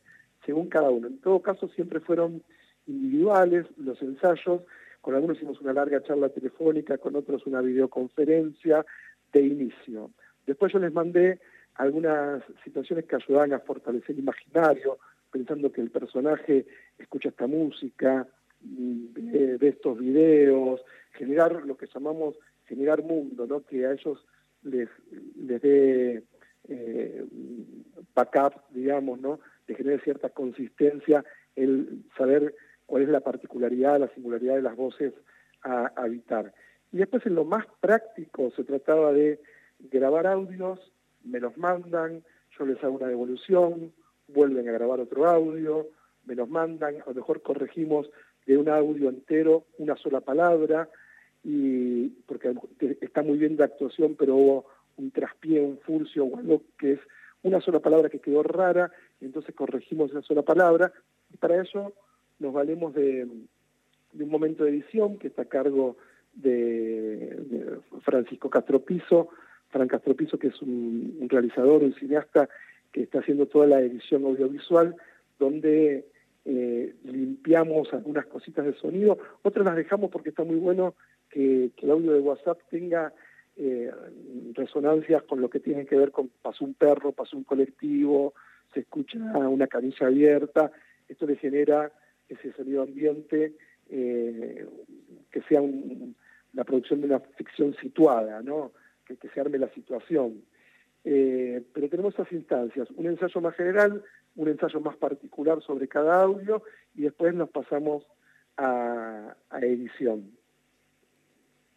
según 0.46 0.70
cada 0.70 0.88
uno. 0.88 1.08
En 1.08 1.18
todo 1.18 1.42
caso, 1.42 1.68
siempre 1.68 2.00
fueron 2.00 2.42
individuales 2.86 3.66
los 3.76 4.00
ensayos, 4.00 4.62
con 5.02 5.14
algunos 5.14 5.36
hicimos 5.36 5.60
una 5.60 5.74
larga 5.74 6.02
charla 6.02 6.30
telefónica, 6.30 6.96
con 6.96 7.14
otros 7.14 7.46
una 7.46 7.60
videoconferencia, 7.60 8.86
de 9.34 9.42
inicio. 9.42 10.12
Después 10.46 10.72
yo 10.72 10.78
les 10.78 10.94
mandé 10.94 11.40
algunas 11.74 12.42
situaciones 12.64 13.04
que 13.04 13.16
ayudaban 13.16 13.52
a 13.52 13.58
fortalecer 13.58 14.12
el 14.12 14.20
imaginario, 14.20 14.98
pensando 15.38 15.70
que 15.70 15.80
el 15.80 15.90
personaje 15.90 16.66
escucha 16.98 17.28
esta 17.28 17.46
música, 17.46 18.26
mm, 18.60 19.04
ve, 19.60 19.68
estos 19.68 19.96
videos, 19.98 20.80
generar 21.12 21.64
lo 21.64 21.76
que 21.76 21.86
llamamos 21.86 22.36
generar 22.64 23.02
mundo, 23.02 23.46
¿no? 23.46 23.64
que 23.64 23.86
a 23.86 23.92
ellos 23.92 24.26
les, 24.62 24.88
les 25.36 25.62
dé 25.62 26.22
eh, 26.68 27.24
backup, 28.14 28.54
digamos, 28.70 29.20
¿no? 29.20 29.38
de 29.68 29.74
genere 29.76 30.02
cierta 30.02 30.28
consistencia 30.30 31.24
el 31.54 32.04
saber 32.16 32.54
cuál 32.84 33.04
es 33.04 33.08
la 33.08 33.20
particularidad, 33.20 34.00
la 34.00 34.12
singularidad 34.14 34.56
de 34.56 34.62
las 34.62 34.76
voces 34.76 35.14
a 35.62 35.92
habitar. 35.96 36.52
Y 36.90 36.98
después 36.98 37.24
en 37.26 37.36
lo 37.36 37.44
más 37.44 37.64
práctico 37.80 38.50
se 38.56 38.64
trataba 38.64 39.12
de 39.12 39.40
grabar 39.78 40.26
audios, 40.26 40.92
me 41.24 41.38
los 41.38 41.56
mandan, 41.56 42.24
yo 42.58 42.66
les 42.66 42.82
hago 42.82 42.96
una 42.96 43.08
devolución, 43.08 43.92
vuelven 44.28 44.68
a 44.68 44.72
grabar 44.72 45.00
otro 45.00 45.26
audio, 45.26 45.88
me 46.24 46.34
los 46.34 46.48
mandan, 46.48 46.96
a 46.96 47.08
lo 47.08 47.14
mejor 47.14 47.42
corregimos 47.42 48.10
de 48.46 48.56
un 48.56 48.68
audio 48.68 49.08
entero 49.08 49.64
una 49.78 49.96
sola 49.96 50.20
palabra, 50.20 50.88
y 51.44 52.08
porque 52.26 52.54
está 53.00 53.22
muy 53.22 53.38
bien 53.38 53.56
de 53.56 53.64
actuación, 53.64 54.16
pero 54.18 54.36
hubo 54.36 54.66
un 54.96 55.10
traspié, 55.10 55.60
un 55.60 55.78
furcio 55.78 56.24
o 56.24 56.38
algo 56.38 56.62
que 56.78 56.92
es 56.92 57.00
una 57.42 57.60
sola 57.60 57.80
palabra 57.80 58.08
que 58.08 58.18
quedó 58.18 58.42
rara, 58.42 58.90
entonces 59.20 59.54
corregimos 59.54 60.10
esa 60.10 60.22
sola 60.22 60.42
palabra, 60.42 60.92
y 61.32 61.36
para 61.36 61.62
eso 61.62 61.92
nos 62.38 62.52
valemos 62.52 62.94
de, 62.94 63.24
un 63.24 64.28
momento 64.28 64.64
de 64.64 64.70
edición 64.70 65.18
que 65.18 65.28
está 65.28 65.42
a 65.42 65.46
cargo 65.46 65.96
de, 66.34 67.78
Francisco 68.02 68.50
Castropiso, 68.50 69.28
Fran 69.70 69.88
Castropiso, 69.88 70.38
que 70.38 70.48
es 70.48 70.62
un, 70.62 71.26
realizador, 71.28 71.82
un 71.82 71.94
cineasta 71.94 72.48
que 72.92 73.02
está 73.02 73.20
haciendo 73.20 73.46
toda 73.46 73.66
la 73.66 73.80
edición 73.80 74.24
audiovisual, 74.24 74.96
donde 75.38 76.06
eh, 76.44 76.94
limpiamos 77.04 77.92
algunas 77.92 78.26
cositas 78.26 78.64
de 78.64 78.74
sonido, 78.74 79.18
otras 79.42 79.66
las 79.66 79.76
dejamos 79.76 80.10
porque 80.10 80.30
está 80.30 80.44
muy 80.44 80.56
bueno 80.56 80.94
que, 81.30 81.70
el 81.76 81.90
audio 81.90 82.12
de 82.12 82.20
WhatsApp 82.20 82.60
tenga 82.70 83.12
eh, 83.56 83.90
resonancias 84.54 85.22
con 85.24 85.40
lo 85.40 85.50
que 85.50 85.60
tiene 85.60 85.84
que 85.84 85.96
ver 85.96 86.10
con 86.10 86.30
pasó 86.42 86.64
un 86.64 86.74
perro, 86.74 87.12
pasó 87.12 87.36
un 87.36 87.44
colectivo, 87.44 88.34
se 88.72 88.80
escucha 88.80 89.18
una 89.18 89.66
canilla 89.66 90.06
abierta, 90.06 90.70
esto 91.08 91.26
le 91.26 91.36
genera 91.36 91.90
ese 92.28 92.52
sonido 92.52 92.82
ambiente 92.82 93.54
eh, 93.90 94.66
que 95.30 95.42
sea 95.42 95.62
la 96.52 96.64
producción 96.64 97.00
de 97.00 97.06
una 97.06 97.20
ficción 97.20 97.74
situada, 97.80 98.42
¿no? 98.42 98.72
que, 99.04 99.16
se 99.28 99.40
arme 99.40 99.58
la 99.58 99.68
situación. 99.70 100.42
Eh, 101.04 101.62
pero 101.72 101.88
tenemos 101.88 102.14
esas 102.14 102.30
instancias, 102.32 102.88
un 102.90 103.06
ensayo 103.06 103.40
más 103.40 103.54
general, 103.54 104.02
un 104.36 104.48
ensayo 104.48 104.80
más 104.80 104.96
particular 104.96 105.62
sobre 105.62 105.88
cada 105.88 106.22
audio 106.22 106.62
y 106.94 107.02
después 107.02 107.34
nos 107.34 107.50
pasamos 107.50 108.04
a, 108.56 109.36
edición. 109.62 110.32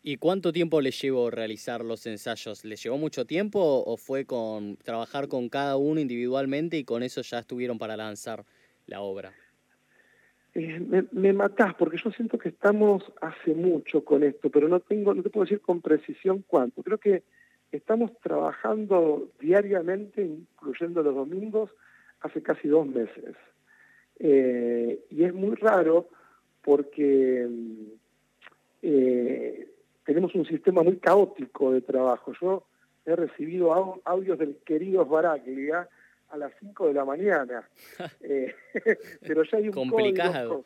¿Y 0.03 0.17
cuánto 0.17 0.51
tiempo 0.51 0.81
le 0.81 0.89
llevó 0.89 1.29
realizar 1.29 1.85
los 1.85 2.05
ensayos? 2.07 2.65
¿Le 2.65 2.75
llevó 2.75 2.97
mucho 2.97 3.25
tiempo 3.25 3.59
o 3.85 3.97
fue 3.97 4.25
con 4.25 4.77
trabajar 4.77 5.27
con 5.27 5.47
cada 5.47 5.77
uno 5.77 5.99
individualmente 5.99 6.77
y 6.77 6.83
con 6.83 7.03
eso 7.03 7.21
ya 7.21 7.39
estuvieron 7.39 7.77
para 7.77 7.95
lanzar 7.95 8.43
la 8.87 9.01
obra? 9.01 9.31
Eh, 10.55 10.79
me, 10.79 11.05
me, 11.11 11.33
matás 11.33 11.75
porque 11.75 11.97
yo 12.03 12.11
siento 12.11 12.37
que 12.37 12.49
estamos 12.49 13.03
hace 13.21 13.53
mucho 13.53 14.03
con 14.03 14.23
esto, 14.23 14.49
pero 14.49 14.67
no 14.67 14.79
tengo, 14.79 15.13
no 15.13 15.21
te 15.23 15.29
puedo 15.29 15.45
decir 15.45 15.61
con 15.61 15.81
precisión 15.81 16.43
cuánto. 16.47 16.83
Creo 16.83 16.97
que 16.97 17.23
estamos 17.71 18.11
trabajando 18.19 19.29
diariamente, 19.39 20.21
incluyendo 20.21 21.03
los 21.03 21.15
domingos, 21.15 21.69
hace 22.21 22.41
casi 22.41 22.67
dos 22.67 22.87
meses. 22.87 23.35
Eh, 24.19 25.05
y 25.09 25.23
es 25.23 25.33
muy 25.33 25.55
raro 25.55 26.09
porque 26.61 27.47
eh, 28.81 29.67
tenemos 30.05 30.35
un 30.35 30.45
sistema 30.45 30.83
muy 30.83 30.97
caótico 30.97 31.71
de 31.71 31.81
trabajo. 31.81 32.33
Yo 32.39 32.65
he 33.05 33.15
recibido 33.15 33.99
audios 34.05 34.37
del 34.37 34.57
querido 34.65 35.05
Baraglia 35.05 35.87
a 36.29 36.37
las 36.37 36.51
5 36.59 36.87
de 36.87 36.93
la 36.93 37.05
mañana. 37.05 37.67
Eh, 38.23 38.53
pero 39.21 39.43
ya 39.43 39.57
hay 39.57 39.69
un 39.69 39.89
código. 39.89 40.65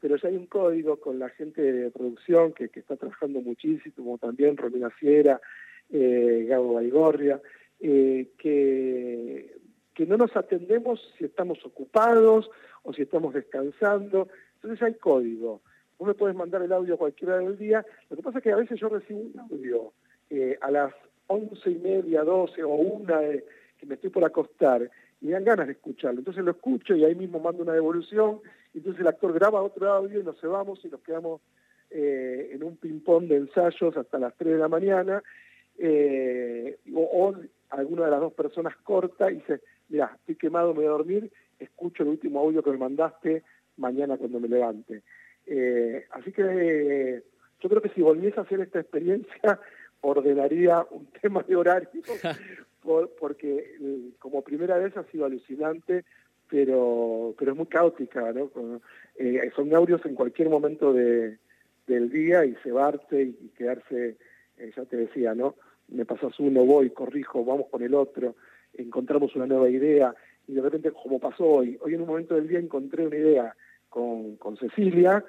pero 0.00 0.16
ya 0.16 0.28
hay 0.28 0.36
un 0.36 0.46
código 0.46 0.98
con 0.98 1.18
la 1.18 1.28
gente 1.30 1.60
de 1.62 1.90
producción 1.90 2.52
que, 2.52 2.70
está 2.74 2.96
trabajando 2.96 3.40
muchísimo, 3.40 3.94
como 3.96 4.18
también 4.18 4.56
Romina 4.56 4.90
Sierra, 4.98 5.40
eh, 5.90 6.46
Gabo 6.48 6.74
Baigorria, 6.74 7.40
eh, 7.80 8.30
que, 8.38 9.56
que 9.94 10.06
no 10.06 10.16
nos 10.16 10.36
atendemos 10.36 11.00
si 11.18 11.24
estamos 11.24 11.64
ocupados 11.64 12.50
o 12.82 12.92
si 12.92 13.02
estamos 13.02 13.34
descansando. 13.34 14.28
Entonces 14.56 14.82
hay 14.82 14.94
código. 14.94 15.62
Vos 15.98 16.08
me 16.08 16.14
puedes 16.14 16.36
mandar 16.36 16.62
el 16.62 16.72
audio 16.72 16.94
a 16.94 16.98
cualquier 16.98 17.30
hora 17.30 17.40
del 17.40 17.58
día. 17.58 17.84
Lo 18.10 18.16
que 18.16 18.22
pasa 18.22 18.38
es 18.38 18.44
que 18.44 18.52
a 18.52 18.56
veces 18.56 18.78
yo 18.78 18.88
recibo 18.88 19.20
un 19.20 19.38
audio 19.40 19.92
a 20.60 20.70
las 20.70 20.92
once 21.26 21.70
y 21.70 21.78
media, 21.78 22.22
doce 22.22 22.62
o 22.62 22.74
una 22.74 23.20
que 23.78 23.86
me 23.86 23.94
estoy 23.94 24.10
por 24.10 24.24
acostar 24.24 24.90
y 25.20 25.26
me 25.26 25.32
dan 25.32 25.44
ganas 25.44 25.66
de 25.66 25.72
escucharlo. 25.72 26.20
Entonces 26.20 26.44
lo 26.44 26.50
escucho 26.50 26.94
y 26.94 27.04
ahí 27.04 27.14
mismo 27.14 27.40
mando 27.40 27.62
una 27.62 27.72
devolución, 27.72 28.40
entonces 28.74 29.00
el 29.00 29.06
actor 29.06 29.32
graba 29.32 29.62
otro 29.62 29.90
audio 29.90 30.20
y 30.20 30.24
nos 30.24 30.40
vamos 30.42 30.84
y 30.84 30.88
nos 30.88 31.00
quedamos 31.00 31.40
eh, 31.90 32.50
en 32.52 32.62
un 32.62 32.76
ping-pong 32.76 33.26
de 33.26 33.36
ensayos 33.36 33.96
hasta 33.96 34.18
las 34.18 34.34
3 34.36 34.52
de 34.52 34.58
la 34.58 34.68
mañana, 34.68 35.22
eh, 35.78 36.78
o, 36.94 37.34
alguna 37.70 38.06
de 38.06 38.10
las 38.10 38.20
dos 38.20 38.32
personas 38.32 38.76
corta 38.76 39.30
y 39.30 39.36
dice, 39.36 39.60
mira, 39.88 40.12
estoy 40.16 40.36
quemado, 40.36 40.72
me 40.72 40.80
voy 40.80 40.86
a 40.86 40.90
dormir, 40.90 41.30
escucho 41.58 42.02
el 42.02 42.10
último 42.10 42.40
audio 42.40 42.62
que 42.62 42.70
me 42.70 42.78
mandaste 42.78 43.42
mañana 43.76 44.16
cuando 44.16 44.40
me 44.40 44.48
levante. 44.48 45.02
Eh, 45.46 46.06
así 46.10 46.32
que 46.32 47.22
yo 47.60 47.68
creo 47.68 47.82
que 47.82 47.90
si 47.90 48.02
volviese 48.02 48.40
a 48.40 48.42
hacer 48.42 48.60
esta 48.60 48.80
experiencia, 48.80 49.60
ordenaría 50.00 50.86
un 50.90 51.06
tema 51.22 51.42
de 51.42 51.56
horario 51.56 52.02
porque 53.20 53.76
eh, 53.80 54.10
como 54.18 54.42
primera 54.42 54.78
vez 54.78 54.96
ha 54.96 55.04
sido 55.04 55.26
alucinante, 55.26 56.04
pero, 56.48 57.34
pero 57.38 57.52
es 57.52 57.56
muy 57.56 57.66
caótica, 57.66 58.32
¿no? 58.32 58.50
Eh, 59.16 59.50
son 59.54 59.74
audios 59.74 60.04
en 60.06 60.14
cualquier 60.14 60.48
momento 60.48 60.92
de, 60.92 61.36
del 61.86 62.08
día 62.10 62.44
y 62.44 62.54
cebarse 62.62 63.22
y, 63.22 63.52
quedarse, 63.56 64.16
eh, 64.56 64.72
ya 64.74 64.84
te 64.84 64.96
decía, 64.96 65.34
¿no? 65.34 65.56
Me 65.88 66.04
pasas 66.04 66.38
uno, 66.38 66.64
voy, 66.64 66.90
corrijo, 66.90 67.44
vamos 67.44 67.66
con 67.70 67.82
el 67.82 67.94
otro, 67.94 68.36
encontramos 68.74 69.34
una 69.36 69.46
nueva 69.46 69.68
idea 69.70 70.14
y 70.46 70.54
de 70.54 70.60
repente, 70.60 70.90
como 70.92 71.18
pasó 71.18 71.44
hoy, 71.44 71.78
hoy 71.80 71.94
en 71.94 72.00
un 72.02 72.06
momento 72.06 72.34
del 72.34 72.48
día 72.48 72.58
encontré 72.58 73.06
una 73.06 73.16
idea 73.16 73.56
con, 73.88 74.36
con 74.36 74.56
Cecilia, 74.56 75.24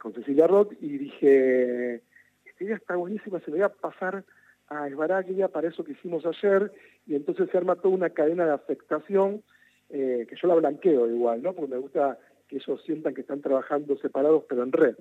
con 0.00 0.12
Cecilia 0.12 0.46
Roth 0.46 0.72
y 0.80 0.98
dije, 0.98 2.02
esta 2.44 2.64
idea 2.64 2.76
está 2.76 2.96
buenísima, 2.96 3.40
se 3.40 3.50
me 3.50 3.58
voy 3.58 3.66
a 3.66 3.68
pasar 3.68 4.24
a 4.68 4.88
Esbaraglia 4.88 5.48
para 5.48 5.68
eso 5.68 5.84
que 5.84 5.92
hicimos 5.92 6.24
ayer, 6.26 6.72
y 7.06 7.14
entonces 7.14 7.48
se 7.50 7.56
arma 7.56 7.76
toda 7.76 7.94
una 7.94 8.10
cadena 8.10 8.46
de 8.46 8.52
afectación, 8.52 9.42
eh, 9.90 10.26
que 10.28 10.36
yo 10.40 10.48
la 10.48 10.56
blanqueo 10.56 11.08
igual, 11.08 11.42
¿no? 11.42 11.52
Porque 11.52 11.74
me 11.74 11.78
gusta 11.78 12.18
que 12.48 12.56
ellos 12.56 12.82
sientan 12.84 13.14
que 13.14 13.20
están 13.20 13.40
trabajando 13.40 13.96
separados 13.98 14.44
pero 14.48 14.62
en 14.62 14.72
red. 14.72 14.96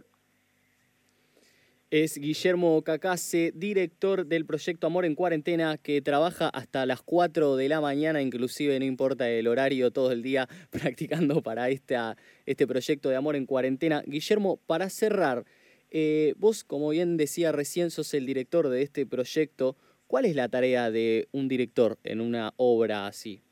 Es 1.92 2.18
Guillermo 2.18 2.82
Cacase, 2.82 3.52
director 3.54 4.26
del 4.26 4.48
proyecto 4.48 4.88
Amor 4.88 5.06
en 5.06 5.14
Cuarentena, 5.14 5.78
que 5.78 6.02
trabaja 6.02 6.50
hasta 6.50 6.84
las 6.88 7.04
4 7.04 7.58
de 7.58 7.70
la 7.70 7.80
mañana, 7.80 8.24
inclusive 8.24 8.80
no 8.80 8.86
importa 8.86 9.30
el 9.30 9.48
horario, 9.48 9.92
todo 9.92 10.12
el 10.12 10.24
día 10.24 10.50
practicando 10.72 11.44
para 11.44 11.70
este 11.70 12.68
proyecto 12.68 13.10
de 13.10 13.16
Amor 13.16 13.36
en 13.36 13.46
Cuarentena. 13.46 14.02
Guillermo, 14.08 14.58
para 14.66 14.90
cerrar, 14.90 15.46
eh, 15.92 16.34
vos, 16.38 16.64
como 16.64 16.90
bien 16.90 17.18
decía 17.18 17.52
recién, 17.52 17.92
sos 17.92 18.16
el 18.16 18.26
director 18.26 18.70
de 18.70 18.82
este 18.82 19.06
proyecto. 19.06 19.78
¿Cuál 20.08 20.26
es 20.26 20.36
la 20.36 20.50
tarea 20.50 20.90
de 20.90 21.28
un 21.34 21.48
director 21.48 22.00
en 22.04 22.20
una 22.20 22.56
obra 22.58 23.06
así? 23.06 23.45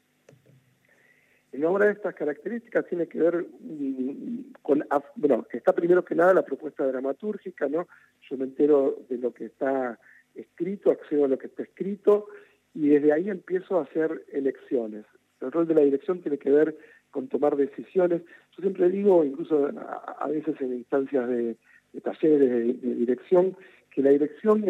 En 1.53 1.63
obra 1.65 1.85
de 1.85 1.93
estas 1.93 2.15
características 2.15 2.85
tiene 2.87 3.07
que 3.07 3.19
ver 3.19 3.45
mm, 3.59 4.53
con, 4.61 4.85
bueno, 5.15 5.45
está 5.51 5.73
primero 5.73 6.03
que 6.03 6.15
nada 6.15 6.33
la 6.33 6.45
propuesta 6.45 6.85
dramatúrgica, 6.85 7.69
¿no? 7.69 7.87
Yo 8.29 8.37
me 8.37 8.45
entero 8.45 9.05
de 9.09 9.17
lo 9.17 9.33
que 9.33 9.45
está 9.45 9.99
escrito, 10.35 10.91
accedo 10.91 11.25
a 11.25 11.27
lo 11.27 11.37
que 11.37 11.47
está 11.47 11.63
escrito 11.63 12.27
y 12.73 12.89
desde 12.89 13.13
ahí 13.13 13.29
empiezo 13.29 13.77
a 13.77 13.83
hacer 13.83 14.25
elecciones. 14.31 15.05
El 15.41 15.51
rol 15.51 15.67
de 15.67 15.75
la 15.75 15.81
dirección 15.81 16.21
tiene 16.21 16.37
que 16.37 16.49
ver 16.49 16.77
con 17.11 17.27
tomar 17.27 17.55
decisiones. 17.55 18.23
Yo 18.57 18.61
siempre 18.61 18.89
digo, 18.89 19.23
incluso 19.23 19.69
a 20.17 20.27
veces 20.27 20.59
en 20.59 20.73
instancias 20.73 21.29
de, 21.29 21.55
de 21.93 22.01
talleres 22.01 22.39
de, 22.39 22.95
dirección, 22.95 23.55
que 23.91 24.01
la 24.01 24.09
dirección 24.09 24.63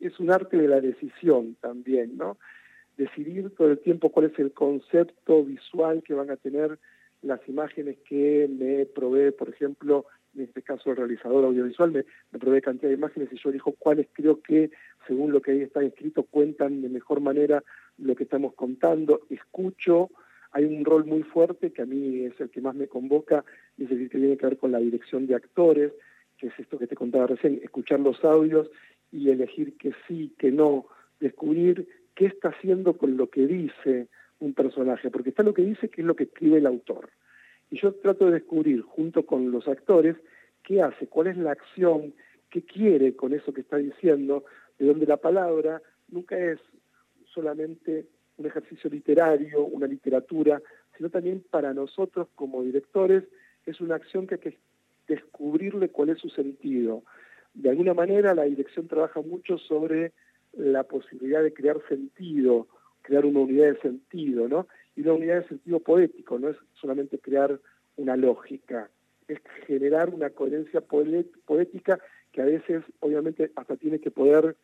es, 0.00 0.18
un 0.18 0.30
arte 0.30 0.56
de 0.56 0.68
la 0.68 0.80
decisión 0.80 1.56
también, 1.60 2.16
¿no? 2.16 2.38
Decidir 2.96 3.50
todo 3.56 3.70
el 3.70 3.78
tiempo 3.78 4.10
cuál 4.10 4.26
es 4.26 4.38
el 4.38 4.52
concepto 4.52 5.44
visual 5.44 6.02
que 6.02 6.14
van 6.14 6.30
a 6.30 6.36
tener 6.36 6.78
las 7.22 7.40
imágenes 7.48 7.98
que 8.08 8.48
me 8.50 8.84
provee, 8.86 9.30
por 9.30 9.48
ejemplo, 9.48 10.06
en 10.34 10.42
este 10.42 10.62
caso 10.62 10.90
el 10.90 10.96
realizador 10.96 11.44
audiovisual 11.44 11.92
me, 11.92 12.38
provee 12.38 12.60
cantidad 12.60 12.88
de 12.88 12.96
imágenes 12.96 13.28
y 13.32 13.36
yo 13.36 13.50
elijo 13.50 13.72
cuáles 13.78 14.08
creo 14.12 14.40
que, 14.40 14.70
según 15.06 15.32
lo 15.32 15.40
que 15.40 15.52
ahí 15.52 15.62
está 15.62 15.82
escrito, 15.82 16.24
cuentan 16.24 16.82
de 16.82 16.88
mejor 16.88 17.20
manera 17.20 17.62
lo 17.98 18.14
que 18.14 18.24
estamos 18.24 18.54
contando, 18.54 19.20
escucho, 19.30 20.10
hay 20.52 20.64
un 20.64 20.84
rol 20.84 21.04
muy 21.04 21.22
fuerte 21.22 21.72
que 21.72 21.82
a 21.82 21.86
mí 21.86 22.24
es 22.24 22.40
el 22.40 22.50
que 22.50 22.60
más 22.60 22.74
me 22.74 22.88
convoca, 22.88 23.44
y 23.76 23.84
es 23.84 23.90
el 23.90 24.08
que 24.08 24.18
tiene 24.18 24.36
que 24.36 24.46
ver 24.46 24.58
con 24.58 24.72
la 24.72 24.78
dirección 24.78 25.26
de 25.26 25.34
actores, 25.34 25.92
que 26.38 26.48
es 26.48 26.58
esto 26.58 26.78
que 26.78 26.86
te 26.86 26.96
contaba 26.96 27.26
recién, 27.26 27.60
escuchar 27.62 28.00
los 28.00 28.24
audios 28.24 28.68
y 29.10 29.30
elegir 29.30 29.76
que 29.76 29.92
sí, 30.08 30.32
que 30.38 30.50
no, 30.50 30.86
descubrir 31.20 31.86
qué 32.14 32.26
está 32.26 32.48
haciendo 32.48 32.96
con 32.96 33.16
lo 33.16 33.28
que 33.28 33.46
dice 33.46 34.08
un 34.40 34.54
personaje, 34.54 35.10
porque 35.10 35.30
está 35.30 35.42
lo 35.42 35.54
que 35.54 35.62
dice 35.62 35.88
que 35.88 36.00
es 36.00 36.06
lo 36.06 36.16
que 36.16 36.24
escribe 36.24 36.58
el 36.58 36.66
autor. 36.66 37.10
Y 37.70 37.80
yo 37.80 37.92
trato 37.94 38.26
de 38.26 38.32
descubrir 38.32 38.82
junto 38.82 39.24
con 39.24 39.50
los 39.50 39.66
actores 39.68 40.16
qué 40.62 40.82
hace, 40.82 41.06
cuál 41.06 41.28
es 41.28 41.36
la 41.36 41.52
acción, 41.52 42.12
qué 42.50 42.62
quiere 42.62 43.16
con 43.16 43.32
eso 43.32 43.52
que 43.52 43.62
está 43.62 43.78
diciendo, 43.78 44.44
de 44.78 44.86
donde 44.86 45.06
la 45.06 45.16
palabra 45.16 45.80
nunca 46.08 46.38
es 46.38 46.58
solamente 47.32 48.06
un 48.36 48.46
ejercicio 48.46 48.90
literario, 48.90 49.64
una 49.64 49.86
literatura, 49.86 50.60
sino 50.96 51.10
también 51.10 51.42
para 51.50 51.72
nosotros 51.72 52.28
como 52.34 52.62
directores 52.62 53.24
es 53.64 53.80
una 53.80 53.94
acción 53.94 54.26
que 54.26 54.34
hay 54.34 54.40
que 54.40 54.58
descubrirle 55.06 55.88
cuál 55.88 56.10
es 56.10 56.18
su 56.18 56.28
sentido. 56.28 57.04
De 57.54 57.70
alguna 57.70 57.94
manera 57.94 58.34
la 58.34 58.44
dirección 58.44 58.88
trabaja 58.88 59.20
mucho 59.20 59.58
sobre 59.58 60.12
la 60.52 60.84
posibilidad 60.84 61.42
de 61.42 61.52
crear 61.52 61.80
sentido, 61.88 62.68
crear 63.02 63.24
una 63.24 63.40
unidad 63.40 63.72
de 63.72 63.80
sentido, 63.80 64.48
¿no? 64.48 64.68
Y 64.94 65.02
una 65.02 65.14
unidad 65.14 65.42
de 65.42 65.48
sentido 65.48 65.80
poético, 65.80 66.38
no 66.38 66.48
es 66.48 66.56
solamente 66.74 67.18
crear 67.18 67.58
una 67.96 68.16
lógica, 68.16 68.90
es 69.28 69.38
generar 69.66 70.10
una 70.10 70.30
coherencia 70.30 70.80
poética 70.80 71.98
que 72.32 72.42
a 72.42 72.46
veces 72.46 72.82
obviamente 73.00 73.50
hasta 73.56 73.76
tiene 73.76 74.00
que 74.00 74.10
poder 74.10 74.56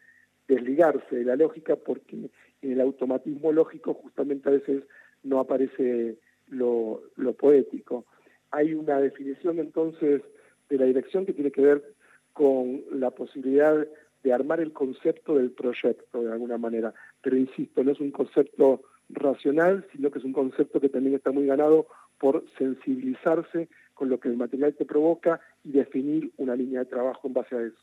desligarse 0.47 1.17
de 1.17 1.25
la 1.25 1.37
lógica 1.37 1.77
porque 1.77 2.31
en 2.63 2.73
el 2.73 2.81
automatismo 2.81 3.53
lógico 3.53 3.95
justamente 3.95 4.49
a 4.49 4.53
veces 4.53 4.83
no 5.23 5.41
aparece 5.41 6.17
lo, 6.49 7.03
lo 7.17 7.35
poético. 7.35 8.07
Hay 8.51 8.75
una 8.75 8.99
definición 9.01 9.59
entonces 9.59 10.23
de 10.69 10.79
la 10.79 10.87
dirección 10.87 11.27
que 11.27 11.35
tiene 11.35 11.51
que 11.51 11.61
ver 11.61 11.95
con 12.33 12.83
la 12.93 13.11
posibilidad 13.11 13.87
de 14.23 14.33
armar 14.33 14.61
el 14.61 14.73
concepto 14.73 15.37
del 15.37 15.51
proyecto 15.53 16.23
de 16.23 16.33
alguna 16.33 16.59
manera. 16.59 16.93
Pero 17.23 17.37
insisto, 17.37 17.85
no 17.85 17.93
es 17.93 18.01
un 18.01 18.11
concepto 18.11 18.83
racional, 19.09 19.87
sino 19.93 20.11
que 20.11 20.19
es 20.19 20.25
un 20.25 20.33
concepto 20.33 20.81
que 20.81 20.89
también 20.89 21.15
está 21.17 21.31
muy 21.31 21.47
ganado 21.47 21.87
por 22.19 22.45
sensibilizarse 22.59 23.69
con 23.95 24.09
lo 24.09 24.21
que 24.21 24.29
el 24.29 24.37
material 24.37 24.75
te 24.75 24.85
provoca 24.85 25.41
y 25.65 25.73
definir 25.73 26.31
una 26.37 26.55
línea 26.55 26.81
de 26.81 26.87
trabajo 26.87 27.27
en 27.27 27.35
base 27.35 27.57
a 27.57 27.63
eso. 27.63 27.79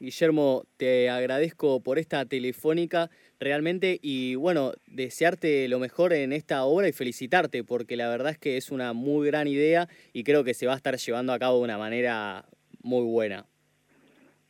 Guillermo, 0.00 0.64
te 0.76 1.08
agradezco 1.08 1.80
por 1.80 1.98
esta 1.98 2.26
telefónica 2.26 3.10
realmente 3.38 3.98
y 4.02 4.34
bueno, 4.34 4.72
desearte 4.86 5.68
lo 5.68 5.78
mejor 5.78 6.12
en 6.12 6.32
esta 6.32 6.64
obra 6.64 6.88
y 6.88 6.92
felicitarte 6.92 7.64
porque 7.64 7.96
la 7.96 8.08
verdad 8.08 8.32
es 8.32 8.38
que 8.38 8.56
es 8.56 8.70
una 8.70 8.92
muy 8.92 9.26
gran 9.28 9.46
idea 9.46 9.88
y 10.12 10.24
creo 10.24 10.44
que 10.44 10.52
se 10.52 10.66
va 10.66 10.74
a 10.74 10.76
estar 10.76 10.96
llevando 10.96 11.32
a 11.32 11.38
cabo 11.38 11.58
de 11.58 11.64
una 11.64 11.78
manera 11.78 12.44
muy 12.82 13.04
buena. 13.04 13.46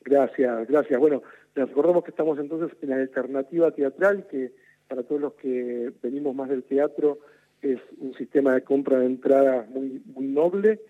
Gracias, 0.04 0.68
gracias. 0.68 1.00
Bueno, 1.00 1.22
les 1.54 1.68
recordamos 1.68 2.04
que 2.04 2.10
estamos 2.10 2.38
entonces 2.38 2.76
en 2.82 2.90
la 2.90 2.96
alternativa 2.96 3.70
teatral, 3.70 4.26
que 4.26 4.52
para 4.86 5.02
todos 5.02 5.20
los 5.20 5.34
que 5.34 5.92
venimos 6.02 6.34
más 6.34 6.50
del 6.50 6.64
teatro 6.64 7.20
es 7.62 7.80
un 7.98 8.14
sistema 8.14 8.54
de 8.54 8.62
compra 8.62 8.98
de 8.98 9.06
entradas 9.06 9.66
muy, 9.70 10.02
noble 10.16 10.80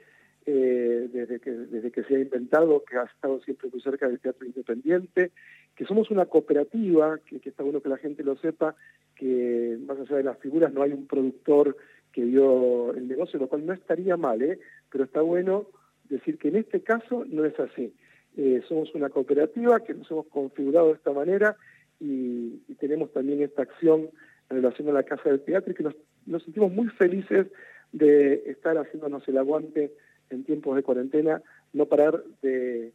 eh, 0.47 1.09
desde, 1.13 1.39
que, 1.39 1.53
desde 1.53 1.93
que 1.93 2.03
se 2.03 2.17
ha 2.17 2.19
inventado, 2.19 2.83
que 2.85 2.97
ha 2.97 3.05
estado 3.05 3.41
siempre 3.43 3.69
muy 3.71 3.81
cerca 3.81 4.09
del 4.09 4.19
teatro 4.19 4.47
independiente, 4.47 5.31
que 5.77 5.85
somos 5.85 6.11
una 6.11 6.27
cooperativa, 6.27 7.19
que, 7.19 7.41
está 7.49 7.63
bueno 7.63 7.81
que 7.81 7.89
la 7.89 7.99
gente 7.99 8.25
lo 8.25 8.37
sepa, 8.37 8.75
que 9.15 9.79
más 9.87 9.99
allá 10.01 10.17
de 10.17 10.25
las 10.25 10.39
figuras 10.39 10.73
no 10.73 10.83
hay 10.83 10.93
un 10.93 11.07
productor 11.07 11.77
que 12.11 12.25
dio 12.25 12.93
el 12.95 13.07
negocio, 13.07 13.39
lo 13.39 13.49
cual 13.49 13.65
no 13.65 13.73
estaría 13.73 14.17
mal, 14.17 14.43
¿eh? 14.43 14.59
pero 14.91 15.05
está 15.05 15.21
bueno 15.21 15.67
decir 16.09 16.37
que 16.39 16.49
en 16.49 16.57
este 16.57 16.81
caso 16.81 17.25
no 17.27 17.45
es 17.45 17.59
así. 17.61 17.95
Eh, 18.37 18.63
somos 18.69 18.93
una 18.95 19.11
cooperativa 19.11 19.81
que 19.81 19.95
nos 19.95 20.11
hemos 20.11 20.27
configurado 20.27 20.89
de 20.89 20.95
esta 20.95 21.13
manera 21.13 21.57
y, 22.01 22.61
tenemos 22.81 23.13
también 23.13 23.41
esta 23.41 23.63
acción 23.63 24.11
en 24.51 24.57
relación 24.57 24.89
a 24.89 24.93
la 24.93 25.05
Casa 25.05 25.31
del 25.31 25.41
Teatro 25.41 25.73
y 25.73 25.75
que 25.75 25.85
nos, 25.85 26.43
sentimos 26.43 26.71
muy 26.71 26.89
felices 26.89 27.47
de 27.93 28.43
estar 28.47 28.77
haciéndonos 28.77 29.27
el 29.29 29.39
aguante 29.39 29.93
en 30.29 30.45
tiempos 30.45 30.77
de 30.77 30.83
cuarentena, 30.83 31.41
no 31.73 31.87
parar 31.87 32.23
de, 32.43 32.93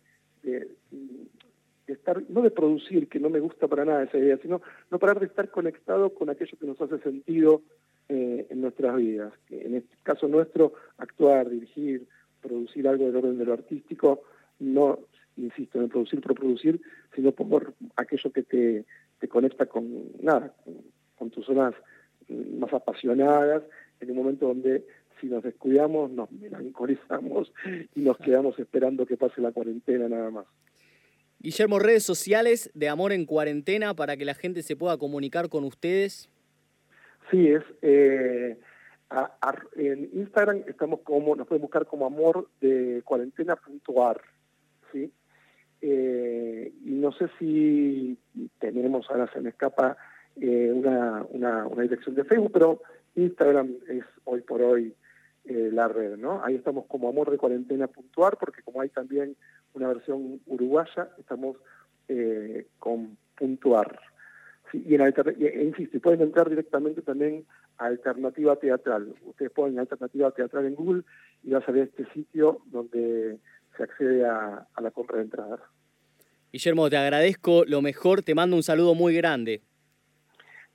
estar, 1.88 2.22
no 2.30 2.42
de 2.42 2.52
producir, 2.52 3.08
que 3.08 3.20
no 3.20 3.30
me 3.30 3.40
gusta 3.40 3.68
para 3.68 3.86
nada 3.86 4.04
esa 4.04 4.18
idea, 4.18 4.38
sino 4.38 4.62
no 4.92 5.00
parar 5.00 5.20
de 5.20 5.26
estar 5.26 5.50
conectado 5.50 6.14
con 6.14 6.30
aquello 6.30 6.58
que 6.60 6.68
nos 6.68 6.80
hace 6.80 7.00
sentido 7.00 7.64
eh, 8.10 8.46
en 8.50 8.62
nuestras 8.62 8.96
vidas. 8.98 9.34
En 9.50 9.76
este 9.76 9.96
caso 10.04 10.28
nuestro, 10.28 10.74
actuar, 10.98 11.50
dirigir, 11.50 12.06
producir 12.42 12.88
algo 12.88 13.06
del 13.06 13.16
orden 13.16 13.38
de 13.40 13.46
lo 13.46 13.54
artístico, 13.54 14.22
no, 14.60 15.00
insisto, 15.40 15.80
en 15.80 15.90
producir 15.90 16.22
por 16.22 16.36
producir, 16.36 16.82
sino 17.16 17.32
por 17.32 17.74
aquello 17.96 18.32
que 18.32 18.44
te, 18.44 18.86
te 19.20 19.28
conecta 19.28 19.66
con 19.66 20.12
nada, 20.22 20.54
con 21.16 21.30
tus 21.30 21.46
zonas 21.46 21.74
más 22.28 22.72
apasionadas, 22.74 23.64
en 24.00 24.12
un 24.12 24.18
momento 24.18 24.48
donde 24.48 24.86
si 25.20 25.28
nos 25.28 25.44
descuidamos 25.44 26.12
nos 26.12 26.32
melancolizamos 26.32 27.52
y 27.96 28.02
nos 28.02 28.18
quedamos 28.18 28.58
esperando 28.60 29.06
que 29.06 29.18
pase 29.18 29.42
la 29.42 29.52
cuarentena 29.52 30.08
nada 30.08 30.30
más. 30.32 30.46
Guillermo, 31.40 31.80
redes 31.80 32.04
sociales 32.04 32.70
de 32.74 32.90
Amor 32.90 33.14
en 33.14 33.26
Cuarentena 33.26 33.94
para 33.94 34.18
que 34.18 34.26
la 34.26 34.34
gente 34.34 34.62
se 34.62 34.76
pueda 34.76 34.98
comunicar 34.98 35.50
con 35.50 35.64
ustedes. 35.64 36.30
Sí, 37.32 37.48
es 37.48 37.64
eh, 37.82 38.58
en 39.76 40.10
Instagram 40.14 40.64
estamos 40.68 41.00
como, 41.02 41.36
nos 41.36 41.48
pueden 41.48 41.62
buscar 41.62 41.86
como 41.86 42.06
amor 42.06 42.50
de 42.60 43.02
cuarentena.ar, 43.06 44.22
¿sí? 44.92 45.12
Eh, 45.82 46.74
y 46.84 46.92
no 46.92 47.12
sé 47.12 47.30
si 47.40 48.18
tenemos, 48.60 49.10
ahora 49.10 49.32
se 49.32 49.42
me 49.42 49.50
escapa, 49.50 49.98
eh, 50.40 50.72
una, 50.74 51.26
una, 51.30 51.68
una 51.68 51.84
dirección 51.84 52.16
de 52.16 52.24
Facebook, 52.24 52.52
pero 52.54 52.82
Instagram 53.16 53.76
es 53.88 54.04
hoy 54.26 54.42
por 54.42 54.62
hoy 54.62 54.94
eh, 55.46 55.70
la 55.72 55.88
red, 55.88 56.18
¿no? 56.18 56.44
Ahí 56.44 56.56
estamos 56.56 56.86
como 56.86 57.10
Amor 57.10 57.32
de 57.32 57.38
Cuarentena 57.38 57.88
puntuar, 57.88 58.38
porque 58.38 58.62
como 58.62 58.82
hay 58.82 58.90
también 58.90 59.36
una 59.74 59.88
versión 59.88 60.42
uruguaya, 60.46 61.10
estamos 61.18 61.58
eh, 62.08 62.68
con 62.78 63.18
puntuar. 63.36 64.00
y, 64.74 64.96
en 64.96 65.02
e, 65.02 65.64
insisto, 65.64 66.00
pueden 66.02 66.22
entrar 66.22 66.50
directamente 66.50 67.02
también 67.02 67.46
a 67.78 67.86
Alternativa 67.86 68.58
Teatral. 68.58 69.16
Ustedes 69.26 69.52
ponen 69.52 69.80
Alternativa 69.80 70.32
Teatral 70.32 70.66
en 70.66 70.76
Google 70.76 71.04
y 71.44 71.52
va 71.52 71.60
a 71.60 71.66
salir 71.66 71.84
este 71.84 72.06
sitio 72.14 72.62
donde 72.66 73.40
se 73.80 73.84
accede 73.84 74.26
a, 74.26 74.68
la 74.82 74.92
compra 74.92 75.18
de 75.18 75.24
entradas. 75.24 75.62
Guillermo, 76.52 76.90
te 76.90 76.98
agradezco 76.98 77.64
lo 77.66 77.82
mejor, 77.82 78.24
te 78.24 78.36
mando 78.36 78.58
un 78.58 78.64
saludo 78.64 78.94
muy 78.94 79.16
grande. 79.16 79.62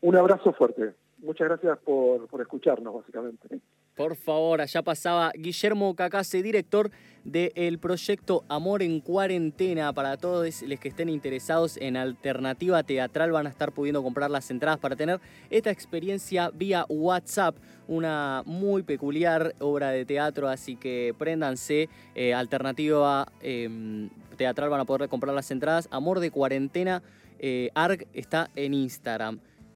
Un 0.00 0.16
abrazo 0.16 0.52
fuerte. 0.54 0.94
Muchas 1.18 1.48
gracias 1.48 1.78
por, 1.78 2.26
por 2.28 2.40
escucharnos, 2.40 2.94
básicamente. 2.94 3.60
Por 3.94 4.16
favor, 4.16 4.60
allá 4.60 4.82
pasaba 4.82 5.30
Guillermo 5.36 5.94
Cacase, 5.94 6.42
director 6.42 6.90
del 7.22 7.78
proyecto 7.78 8.44
Amor 8.48 8.82
en 8.82 8.98
Cuarentena. 8.98 9.92
Para 9.92 10.16
todos 10.16 10.62
los 10.62 10.80
que 10.80 10.88
estén 10.88 11.08
interesados 11.08 11.76
en 11.76 11.96
alternativa 11.96 12.82
teatral 12.82 13.30
van 13.30 13.46
a 13.46 13.50
estar 13.50 13.70
pudiendo 13.70 14.02
comprar 14.02 14.32
las 14.32 14.50
entradas 14.50 14.80
para 14.80 14.96
tener 14.96 15.20
esta 15.48 15.70
experiencia 15.70 16.50
vía 16.52 16.86
WhatsApp. 16.88 17.56
Una 17.86 18.42
muy 18.46 18.82
peculiar 18.82 19.54
obra 19.60 19.90
de 19.90 20.04
teatro, 20.04 20.48
así 20.48 20.74
que 20.74 21.14
préndanse. 21.16 21.88
Eh, 22.16 22.34
alternativa 22.34 23.28
em, 23.42 24.10
teatral 24.36 24.70
van 24.70 24.80
a 24.80 24.84
poder 24.86 25.08
comprar 25.08 25.36
las 25.36 25.52
entradas. 25.52 25.86
Amor 25.92 26.18
de 26.18 26.32
Cuarentena, 26.32 27.00
eh, 27.38 27.70
ARG 27.74 28.08
está 28.12 28.50
en 28.56 28.74
Instagram. 28.74 29.38